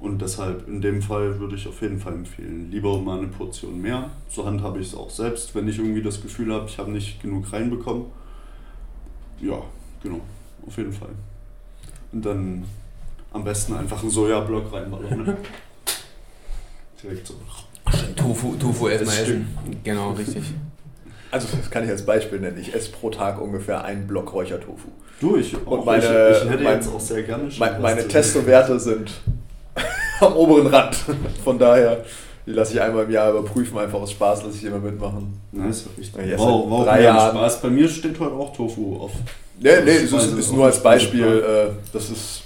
[0.00, 3.80] Und deshalb in dem Fall würde ich auf jeden Fall empfehlen, lieber mal eine Portion
[3.80, 4.10] mehr.
[4.28, 7.22] So handhabe ich es auch selbst, wenn ich irgendwie das Gefühl habe, ich habe nicht
[7.22, 8.06] genug reinbekommen.
[9.40, 9.62] Ja,
[10.02, 10.20] genau,
[10.66, 11.10] auf jeden Fall.
[12.10, 12.64] Und dann
[13.32, 15.24] am besten einfach einen Sojablock reinballern.
[15.24, 15.36] Ne?
[17.02, 17.34] Direkt so.
[18.16, 19.56] Tofu, Tofu erstmal essen.
[19.82, 20.44] Genau, richtig.
[21.30, 22.58] Also das kann ich als Beispiel nennen.
[22.60, 24.88] Ich esse pro Tag ungefähr einen Block Räuchertofu.
[25.20, 28.06] Du, ich, und meine, ich, ich hätte mein, jetzt auch sehr gerne schon Meine, meine
[28.06, 29.12] Testowerte sind
[30.20, 30.96] am oberen Rand.
[31.42, 32.04] Von daher,
[32.44, 35.40] die lasse ich einmal im Jahr überprüfen, einfach aus Spaß lasse ich immer mitmachen.
[35.52, 36.26] Doch richtig.
[36.26, 37.36] Ja, wow, wow, drei Jahren.
[37.36, 37.62] Spaß.
[37.62, 39.12] Bei mir steht heute auch Tofu auf.
[39.58, 41.24] Nee, nee, das ist, ist nur als Beispiel.
[41.24, 42.42] Äh, das ist,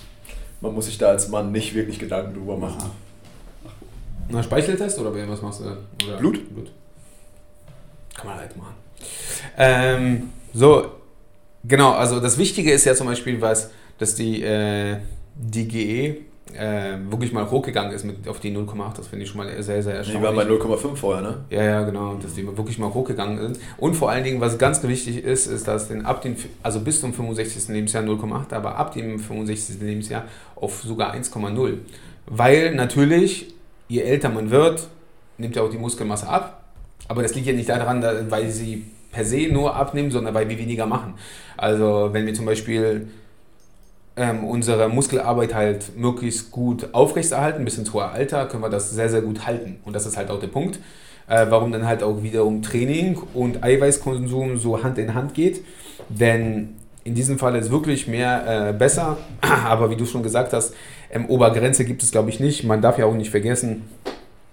[0.60, 2.90] man muss sich da als Mann nicht wirklich Gedanken drüber machen.
[4.28, 5.64] Na, Speicheltest oder was machst du?
[6.06, 6.52] Oder Blut?
[6.52, 6.70] Blut.
[8.14, 8.74] Kann man halt machen.
[9.56, 10.90] Ähm, so,
[11.64, 14.96] genau, also das Wichtige ist ja zum Beispiel, was, dass die, äh,
[15.34, 18.96] die GE äh, wirklich mal hochgegangen ist mit, auf die 0,8.
[18.96, 20.20] Das finde ich schon mal sehr, sehr erstaunlich.
[20.20, 21.37] Die waren bei 0,5 vorher, ne?
[21.50, 22.14] Ja, ja, genau.
[22.14, 23.59] Dass die wirklich mal hochgegangen sind.
[23.78, 27.00] Und vor allen Dingen, was ganz wichtig ist, ist, dass den ab den, also bis
[27.00, 27.68] zum 65.
[27.68, 29.80] Lebensjahr 0,8, aber ab dem 65.
[29.80, 31.78] Lebensjahr auf sogar 1,0.
[32.26, 33.54] Weil natürlich,
[33.88, 34.87] je älter man wird,
[35.38, 36.64] nimmt ja auch die Muskelmasse ab.
[37.09, 40.59] Aber das liegt ja nicht daran, weil sie per se nur abnehmen, sondern weil wir
[40.59, 41.14] weniger machen.
[41.56, 43.09] Also wenn wir zum Beispiel
[44.16, 49.09] ähm, unsere Muskelarbeit halt möglichst gut aufrechterhalten, bis ins hohe Alter, können wir das sehr,
[49.09, 49.76] sehr gut halten.
[49.85, 50.79] Und das ist halt auch der Punkt,
[51.29, 55.62] äh, warum dann halt auch wiederum Training und Eiweißkonsum so Hand in Hand geht.
[56.09, 60.74] Denn in diesem Fall ist wirklich mehr äh, besser, aber wie du schon gesagt hast,
[61.11, 62.64] ähm, Obergrenze gibt es glaube ich nicht.
[62.64, 63.83] Man darf ja auch nicht vergessen,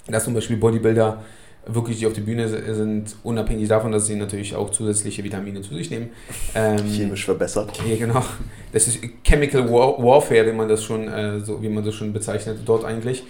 [0.07, 1.21] dass zum Beispiel Bodybuilder
[1.65, 5.75] wirklich, die auf der Bühne sind, unabhängig davon, dass sie natürlich auch zusätzliche Vitamine zu
[5.75, 6.09] sich nehmen.
[6.55, 7.71] Ähm, Chemisch verbessert.
[7.87, 8.23] Ja, genau.
[8.71, 12.11] Das ist Chemical War Warfare, wie man das schon, äh, so, wie man das schon
[12.11, 13.23] bezeichnet, dort eigentlich.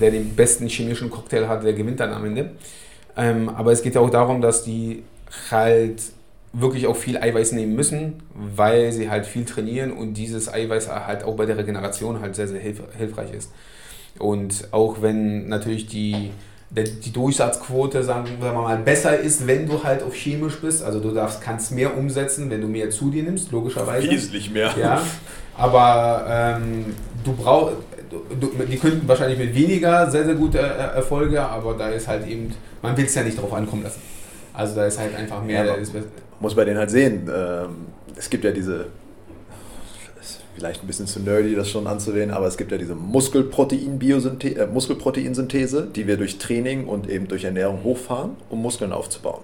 [0.00, 2.50] Der den besten chemischen Cocktail hat, der gewinnt dann am Ende.
[3.16, 5.02] Ähm, aber es geht ja auch darum, dass die
[5.50, 6.02] halt
[6.52, 11.24] wirklich auch viel Eiweiß nehmen müssen, weil sie halt viel trainieren und dieses Eiweiß halt
[11.24, 13.50] auch bei der Regeneration halt sehr, sehr hilf hilfreich ist.
[14.18, 16.30] Und auch wenn natürlich die
[16.70, 20.82] die Durchsatzquote, sagen wir mal, besser ist, wenn du halt auf chemisch bist.
[20.82, 24.10] Also du darfst, kannst mehr umsetzen, wenn du mehr zu dir nimmst, logischerweise.
[24.10, 24.72] Wesentlich mehr.
[24.78, 25.02] Ja,
[25.56, 26.26] aber
[26.58, 26.86] ähm,
[27.24, 27.76] du brauchst,
[28.70, 32.52] die könnten wahrscheinlich mit weniger sehr, sehr gute äh, Erfolge, aber da ist halt eben,
[32.82, 34.00] man will es ja nicht drauf ankommen lassen.
[34.52, 35.64] Also da ist halt einfach mehr.
[35.64, 35.74] Ja,
[36.40, 37.30] muss bei denen halt sehen.
[37.34, 37.68] Ähm,
[38.16, 38.86] es gibt ja diese
[40.56, 44.66] vielleicht ein bisschen zu nerdy, das schon anzuwählen, aber es gibt ja diese Muskelprotein-Biosynthese, äh,
[44.66, 49.42] Muskelproteinsynthese, die wir durch Training und eben durch Ernährung hochfahren, um Muskeln aufzubauen.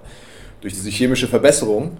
[0.63, 1.99] Durch diese chemische Verbesserung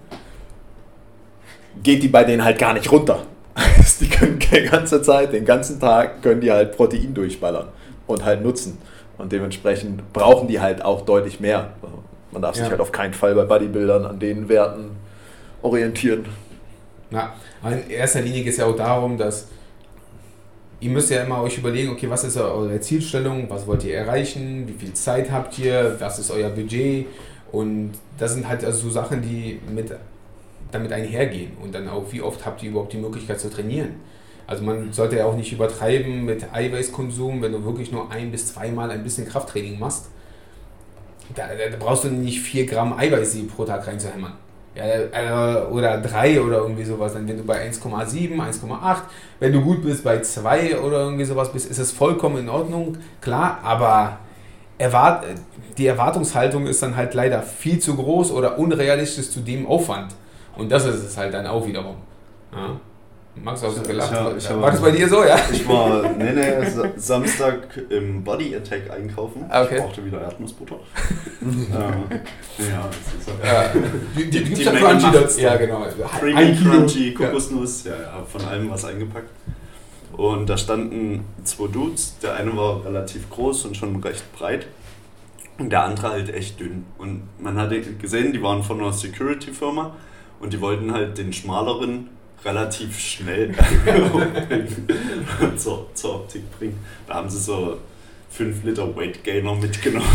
[1.83, 3.27] geht die bei denen halt gar nicht runter.
[4.01, 7.69] die können die ganze Zeit, den ganzen Tag, können die halt Protein durchballern
[8.07, 8.79] und halt nutzen.
[9.19, 11.75] Und dementsprechend brauchen die halt auch deutlich mehr.
[12.31, 12.71] Man darf sich ja.
[12.71, 14.93] halt auf keinen Fall bei Bodybuildern an den Werten
[15.61, 16.25] orientieren.
[17.13, 17.35] Ja,
[17.71, 19.49] in erster Linie geht es ja auch darum, dass
[20.81, 24.67] ihr müsst ja immer euch überlegen, okay, was ist eure Zielstellung, was wollt ihr erreichen,
[24.67, 27.07] wie viel Zeit habt ihr, was ist euer Budget
[27.53, 29.95] und das sind halt also so Sachen, die mit,
[30.73, 33.91] damit einhergehen und dann auch, wie oft habt ihr überhaupt die Möglichkeit zu trainieren.
[34.47, 38.49] Also man sollte ja auch nicht übertreiben mit Eiweißkonsum, wenn du wirklich nur ein bis
[38.53, 40.07] zweimal ein bisschen Krafttraining machst.
[41.37, 44.33] Da, da brauchst du nicht 4 Gramm Eiweiß pro Tag reinzuhämmern.
[44.75, 47.13] Ja, äh, oder 3 oder irgendwie sowas.
[47.13, 48.97] Dann wenn du bei 1,7, 1,8,
[49.39, 52.97] wenn du gut bist bei 2 oder irgendwie sowas bist, ist es vollkommen in Ordnung,
[53.21, 54.19] klar, aber
[54.79, 55.25] erwart
[55.79, 60.15] die Erwartungshaltung ist dann halt leider viel zu groß oder unrealistisch zu dem Aufwand.
[60.57, 61.97] Und das ist es halt dann auch wiederum.
[62.53, 62.77] Ja.
[63.35, 64.13] Max, hast du gelacht?
[64.37, 65.37] Ich, ich, war das bei dir so, ja?
[65.51, 69.45] Ich war, nee, nee, Samstag im Body Attack einkaufen.
[69.49, 69.77] Ah, okay.
[69.77, 70.75] Ich brauchte wieder Erdnussbutter.
[71.41, 73.81] äh, ja, das ist halt ja.
[74.17, 75.41] Die, die, die, Crunchy dazu.
[75.41, 75.87] Ja, genau.
[76.21, 77.93] Creamy, Crunchy, Kokosnuss, ja.
[77.93, 79.31] ja, von allem was eingepackt.
[80.13, 82.19] Und da standen zwei Dudes.
[82.23, 84.67] Der eine war relativ groß und schon recht breit.
[85.59, 86.85] Und der andere halt echt dünn.
[86.99, 89.97] Und man hat gesehen, die waren von einer Security-Firma
[90.41, 92.09] und die wollten halt den schmaleren
[92.45, 93.51] relativ schnell
[95.57, 96.79] zur, zur Optik bringen.
[97.07, 97.79] Da haben sie so
[98.31, 100.09] 5 Liter Weight Gainer mitgenommen.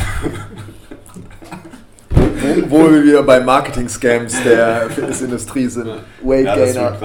[2.10, 5.88] wo, wo wir wieder bei Marketing-Scams der Fitnessindustrie sind.
[6.24, 6.98] Weight ja, Gainer.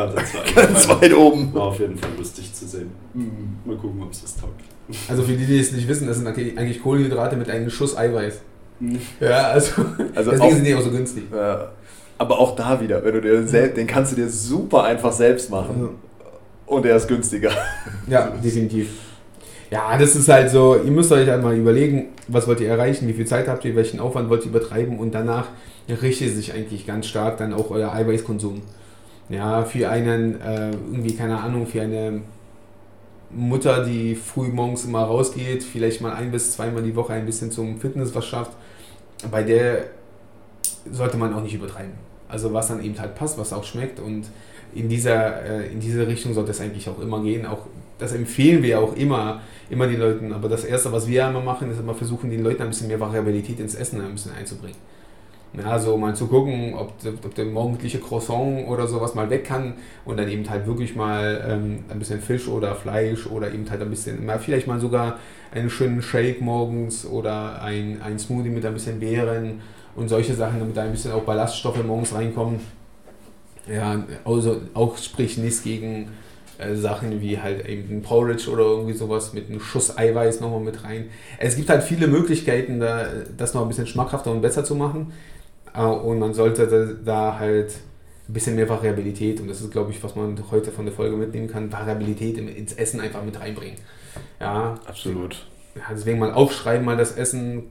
[0.54, 1.52] Ganz weit oben.
[1.52, 2.90] War auf jeden Fall lustig zu sehen.
[3.12, 3.58] Mhm.
[3.64, 4.60] Mal gucken, ob es das taugt.
[5.08, 8.40] Also für die, die es nicht wissen, das sind eigentlich Kohlenhydrate mit einem Schuss Eiweiß.
[8.80, 8.98] Mhm.
[9.20, 11.24] Ja, also, also deswegen auch, sind die auch so günstig.
[11.30, 11.70] Ja,
[12.18, 15.50] aber auch da wieder, wenn du dir selbst, den kannst du dir super einfach selbst
[15.50, 15.90] machen.
[16.66, 17.50] Und er ist günstiger.
[18.06, 18.88] Ja, definitiv.
[19.70, 23.14] Ja, das ist halt so, ihr müsst euch einmal überlegen, was wollt ihr erreichen, wie
[23.14, 25.46] viel Zeit habt ihr, welchen Aufwand wollt ihr übertreiben und danach
[25.88, 28.62] richtet sich eigentlich ganz stark dann auch euer Eiweißkonsum.
[29.28, 32.20] Ja, für einen, äh, irgendwie, keine Ahnung, für eine
[33.30, 37.50] Mutter, die früh morgens immer rausgeht, vielleicht mal ein bis zweimal die Woche ein bisschen
[37.50, 38.52] zum Fitness was schafft,
[39.30, 39.84] bei der
[40.90, 41.92] sollte man auch nicht übertreiben.
[42.28, 44.26] Also was dann eben halt passt, was auch schmeckt und
[44.74, 47.46] in dieser, äh, in diese Richtung sollte es eigentlich auch immer gehen.
[47.46, 47.66] Auch
[47.98, 50.32] das empfehlen wir auch immer, immer den Leuten.
[50.32, 53.00] Aber das Erste, was wir immer machen, ist immer versuchen, den Leuten ein bisschen mehr
[53.00, 54.76] Variabilität ins Essen ein bisschen einzubringen.
[55.54, 59.74] Ja, so mal zu gucken, ob, ob der morgendliche Croissant oder sowas mal weg kann
[60.06, 63.82] und dann eben halt wirklich mal ähm, ein bisschen Fisch oder Fleisch oder eben halt
[63.82, 65.18] ein bisschen, mal vielleicht mal sogar
[65.52, 69.60] einen schönen Shake morgens oder ein, ein Smoothie mit ein bisschen Beeren
[69.94, 72.60] und solche Sachen, damit da ein bisschen auch Ballaststoffe morgens reinkommen.
[73.70, 76.08] Ja, also auch sprich nichts gegen
[76.56, 80.60] äh, Sachen wie halt eben ein Porridge oder irgendwie sowas mit einem Schuss Eiweiß nochmal
[80.60, 81.10] mit rein.
[81.38, 85.12] Es gibt halt viele Möglichkeiten, da, das noch ein bisschen schmackhafter und besser zu machen.
[85.74, 87.74] Äh, und man sollte da, halt
[88.28, 91.16] ein bisschen mehr Variabilität, und das ist, glaube ich, was man heute von der Folge
[91.16, 93.76] mitnehmen kann, Variabilität ins Essen einfach mit reinbringen.
[94.40, 95.46] Ja, absolut.
[95.90, 97.64] Deswegen mal aufschreiben, mal das Essen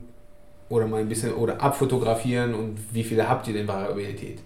[0.68, 4.40] oder mal ein bisschen oder abfotografieren und wie viele habt ihr denn Variabilität?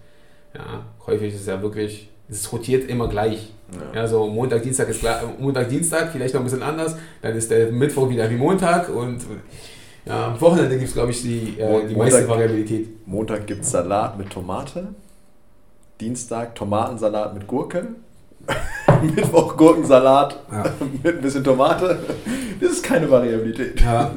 [0.55, 3.53] Ja, häufig ist es ja wirklich, es rotiert immer gleich.
[3.73, 4.01] Ja.
[4.01, 7.51] ja so Montag, Dienstag ist klar, Montag, Dienstag, vielleicht noch ein bisschen anders, dann ist
[7.51, 9.25] der Mittwoch wieder wie Montag und
[10.07, 13.07] ja, am Wochenende gibt es, glaube ich, die, äh, die Montag, meiste Variabilität.
[13.07, 14.89] Montag gibt es Salat mit Tomate,
[16.01, 17.89] Dienstag Tomatensalat mit Gurke,
[19.03, 20.65] Mittwoch Gurkensalat ja.
[21.03, 21.99] mit ein bisschen Tomate.
[22.61, 23.81] Das ist keine Variabilität.
[23.81, 24.13] Ja,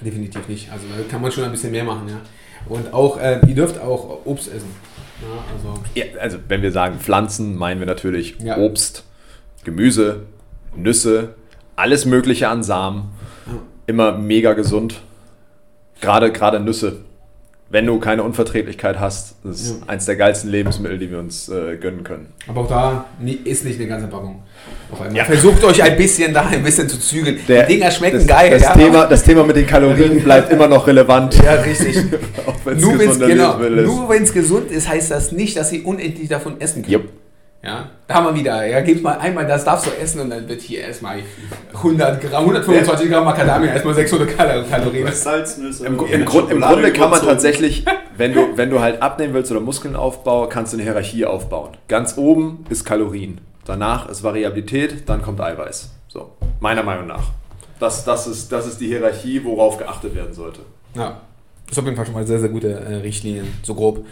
[0.00, 0.70] definitiv nicht.
[0.70, 2.20] Also da kann man schon ein bisschen mehr machen, ja.
[2.68, 4.68] Und auch, äh, ihr dürft auch Obst essen.
[5.22, 5.80] Ja, also.
[5.94, 8.58] Ja, also wenn wir sagen Pflanzen, meinen wir natürlich ja.
[8.58, 9.04] Obst,
[9.64, 10.26] Gemüse,
[10.76, 11.34] Nüsse,
[11.76, 13.10] alles Mögliche an Samen.
[13.86, 15.00] Immer mega gesund.
[16.00, 17.00] Gerade, gerade Nüsse.
[17.70, 19.88] Wenn du keine Unverträglichkeit hast, das ist ja.
[19.88, 22.26] eins der geilsten Lebensmittel, die wir uns äh, gönnen können.
[22.46, 23.06] Aber auch da
[23.44, 24.42] ist nicht eine ganze Packung.
[25.14, 25.24] Ja.
[25.24, 27.38] Versucht euch ein bisschen da ein bisschen zu zügeln.
[27.48, 28.50] Der, Die Dinger schmecken das, geil.
[28.50, 31.34] Das, ja, Thema, das Thema mit den Kalorien bleibt immer noch relevant.
[31.42, 31.96] Ja, richtig.
[32.46, 36.82] Auch nur wenn es genau, gesund ist, heißt das nicht, dass ihr unendlich davon essen
[36.82, 36.92] könnt.
[36.92, 37.08] Yep.
[37.64, 40.48] Ja, da haben wir wieder, ja, gib mal einmal das darfst du essen und dann
[40.48, 41.20] wird hier erstmal
[41.72, 45.12] 100 Gramm, 125 Gramm Macadamia, erstmal 600 Kalorien.
[45.12, 45.86] Salznüsse.
[45.86, 47.84] Im, im, Grund, Im Grunde kann man tatsächlich,
[48.16, 51.76] wenn du, wenn du halt abnehmen willst oder Muskeln aufbauen, kannst du eine Hierarchie aufbauen.
[51.86, 53.40] Ganz oben ist Kalorien.
[53.64, 55.92] Danach ist Variabilität, dann kommt Eiweiß.
[56.08, 57.28] So, meiner Meinung nach.
[57.78, 60.62] Das, das, ist, das ist die Hierarchie, worauf geachtet werden sollte.
[60.96, 61.20] Ja,
[61.72, 64.04] das ist auf jeden Fall schon mal sehr, sehr gute äh, Richtlinien, so grob.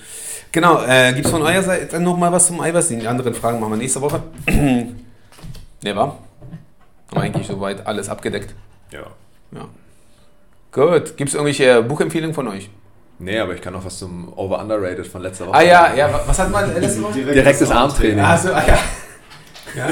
[0.51, 2.88] Genau, äh, gibt es von eurer Seite noch mal was zum Eiweiß?
[2.88, 4.23] Die anderen Fragen machen wir nächste Woche.
[4.46, 4.96] ne,
[5.85, 6.16] war?
[7.11, 8.55] Haben eigentlich soweit alles abgedeckt.
[8.90, 9.03] Ja.
[9.53, 9.68] Ja.
[10.73, 12.70] Gut, gibt es irgendwelche Buchempfehlungen von euch?
[13.18, 15.57] Nee, aber ich kann noch was zum Over-Underrated von letzter Woche.
[15.57, 17.20] Ah ja, ja, was hat man letzte Woche?
[17.20, 18.20] Direktes Armtraining.
[18.20, 18.79] Achso, ah ja.
[19.77, 19.87] Ja.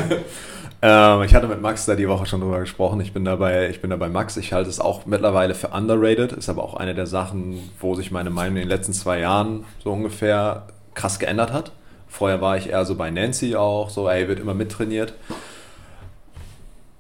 [0.83, 3.01] Ähm, ich hatte mit Max da die Woche schon drüber gesprochen.
[3.01, 4.37] Ich bin dabei, ich bin dabei Max.
[4.37, 6.33] Ich halte es auch mittlerweile für underrated.
[6.33, 9.65] Ist aber auch eine der Sachen, wo sich meine Meinung in den letzten zwei Jahren
[9.83, 11.73] so ungefähr krass geändert hat.
[12.09, 15.15] Vorher war ich eher so bei Nancy auch, so ey, wird immer mittrainiert.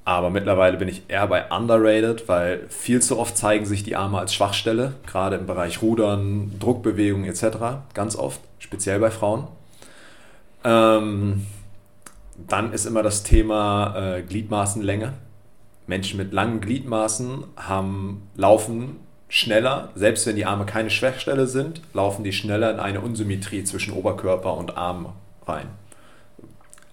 [0.04, 4.18] Aber mittlerweile bin ich eher bei underrated, weil viel zu oft zeigen sich die Arme
[4.18, 7.58] als Schwachstelle, gerade im Bereich Rudern, Druckbewegungen etc.
[7.92, 9.48] Ganz oft, speziell bei Frauen.
[10.64, 11.46] Ähm,
[12.46, 15.14] dann ist immer das Thema äh, Gliedmaßenlänge.
[15.86, 18.96] Menschen mit langen Gliedmaßen haben, laufen
[19.28, 23.92] schneller, selbst wenn die Arme keine Schwachstelle sind, laufen die schneller in eine Unsymmetrie zwischen
[23.92, 25.14] Oberkörper und Arm
[25.46, 25.68] rein.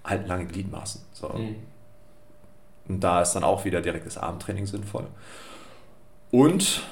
[0.04, 1.02] Halt lange Gliedmaßen.
[1.14, 1.30] So.
[1.30, 1.56] Mhm.
[2.88, 5.08] Und da ist dann auch wieder direktes Armtraining sinnvoll.
[6.32, 6.84] Und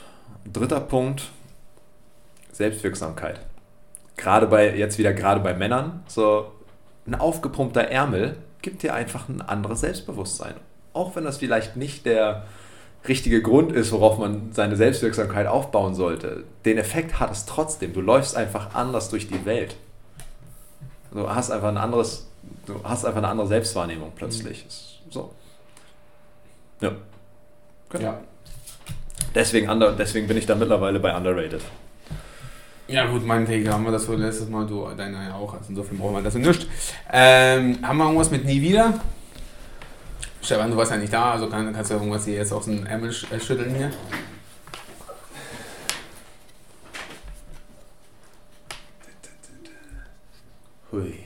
[0.51, 1.29] dritter Punkt,
[2.51, 3.41] Selbstwirksamkeit.
[4.15, 6.52] Gerade bei, jetzt wieder gerade bei Männern, so
[7.05, 10.53] ein aufgepumpter Ärmel gibt dir einfach ein anderes Selbstbewusstsein.
[10.93, 12.45] Auch wenn das vielleicht nicht der
[13.07, 16.43] richtige Grund ist, worauf man seine Selbstwirksamkeit aufbauen sollte.
[16.63, 17.93] Den Effekt hat es trotzdem.
[17.93, 19.75] Du läufst einfach anders durch die Welt.
[21.11, 22.27] Du hast einfach ein anderes,
[22.65, 24.65] du hast einfach eine andere Selbstwahrnehmung plötzlich.
[24.65, 25.11] Mhm.
[25.11, 25.31] So.
[26.79, 26.91] Ja.
[27.89, 28.03] Genau.
[28.03, 28.19] ja.
[29.35, 31.61] Deswegen, under, deswegen bin ich da mittlerweile bei underrated.
[32.87, 35.97] Ja gut, meinetwegen haben wir das wohl letztes Mal, du deine ja auch, also insofern
[35.97, 36.67] brauchen wir das nicht.
[37.11, 38.99] Ähm, haben wir irgendwas mit nie wieder?
[40.41, 42.85] Stefan, du warst ja nicht da, also kann, kannst du irgendwas hier jetzt aus dem
[42.85, 43.91] Ärmel äh, schütteln hier?
[50.91, 51.23] Hui.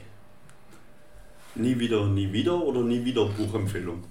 [1.55, 4.03] Nie wieder, nie wieder oder nie wieder Buchempfehlung?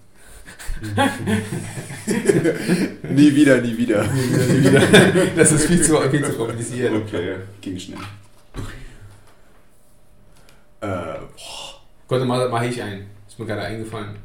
[3.11, 4.03] Nie wieder, nie wieder.
[4.05, 4.81] nie wieder, nie wieder.
[5.37, 6.93] Das ist viel zu, viel zu kompliziert.
[6.93, 7.99] Okay, ging schnell.
[10.81, 11.77] Äh, boah.
[12.09, 13.07] Gott, mache ich ein.
[13.27, 14.17] Ist mir gerade eingefallen.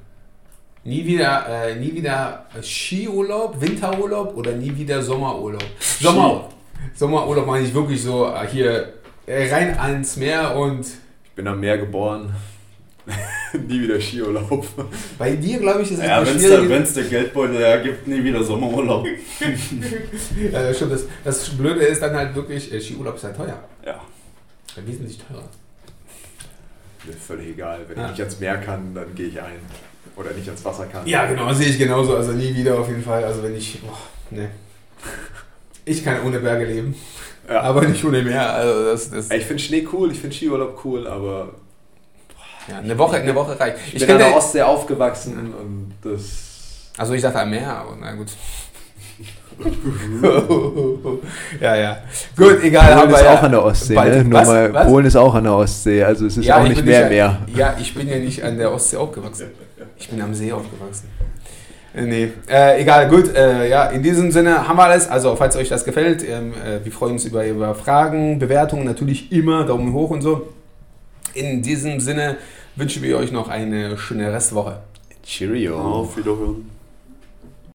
[0.83, 5.63] Nie wieder, äh, nie wieder Skiurlaub, Winterurlaub oder nie wieder Sommerurlaub.
[5.79, 6.49] Sommer,
[6.95, 8.93] Sommerurlaub meine ich wirklich so äh, hier
[9.25, 10.85] äh, rein ans Meer und.
[10.85, 12.35] Ich bin am Meer geboren.
[13.67, 14.65] nie wieder Skiurlaub.
[15.17, 19.05] Bei dir, glaube ich, ist es ja, Wenn es der Geldbeutel hergibt, nie wieder Sommerurlaub.
[20.51, 20.93] ja, stimmt.
[20.93, 23.63] Das, das Blöde ist dann halt wirklich, äh, Skiurlaub ist halt teuer.
[23.85, 24.01] Ja.
[24.75, 25.49] ja wesentlich teurer.
[27.05, 27.79] Mir völlig egal.
[27.87, 28.05] Wenn ja.
[28.05, 29.59] ich nicht ans Meer kann, dann gehe ich ein.
[30.15, 31.07] Oder nicht ans Wasser kann.
[31.07, 32.15] Ja, genau, sehe ich genauso.
[32.15, 33.23] Also nie wieder auf jeden Fall.
[33.23, 33.81] Also wenn ich.
[33.81, 33.97] Boah,
[34.29, 34.47] nee.
[35.85, 36.95] Ich kann ohne Berge leben.
[37.49, 37.61] Ja.
[37.61, 38.53] Aber nicht ohne Meer.
[38.53, 41.55] Also das, das ich finde Schnee cool, ich finde Skiurlaub cool, aber
[42.71, 43.77] ja, eine Woche, eine Woche reicht.
[43.87, 46.21] Ich, ich bin an der Ostsee aufgewachsen und das.
[46.97, 48.29] Also ich dachte am Meer, aber na gut.
[51.61, 51.97] ja, ja.
[52.35, 52.95] Gut, egal.
[52.95, 53.95] Polen ist ja auch an der Ostsee.
[53.95, 54.23] ne?
[54.23, 54.47] Nur was?
[54.47, 54.87] mal, was?
[54.87, 57.37] Polen ist auch an der Ostsee, also es ist ja, auch nicht mehr mehr.
[57.53, 59.47] Ja, ich bin ja nicht an der Ostsee aufgewachsen.
[59.97, 61.09] Ich bin am See aufgewachsen.
[61.93, 63.35] Äh, nee, äh, egal, gut.
[63.35, 65.09] Äh, ja, in diesem Sinne haben wir alles.
[65.09, 69.31] Also, falls euch das gefällt, ähm, äh, wir freuen uns über, über Fragen, Bewertungen, natürlich
[69.31, 70.49] immer Daumen hoch und so.
[71.33, 72.37] In diesem Sinne
[72.75, 74.81] wünschen wir euch noch eine schöne Restwoche.
[75.23, 75.79] Cheerio.
[75.79, 76.80] Auf Wiederhören.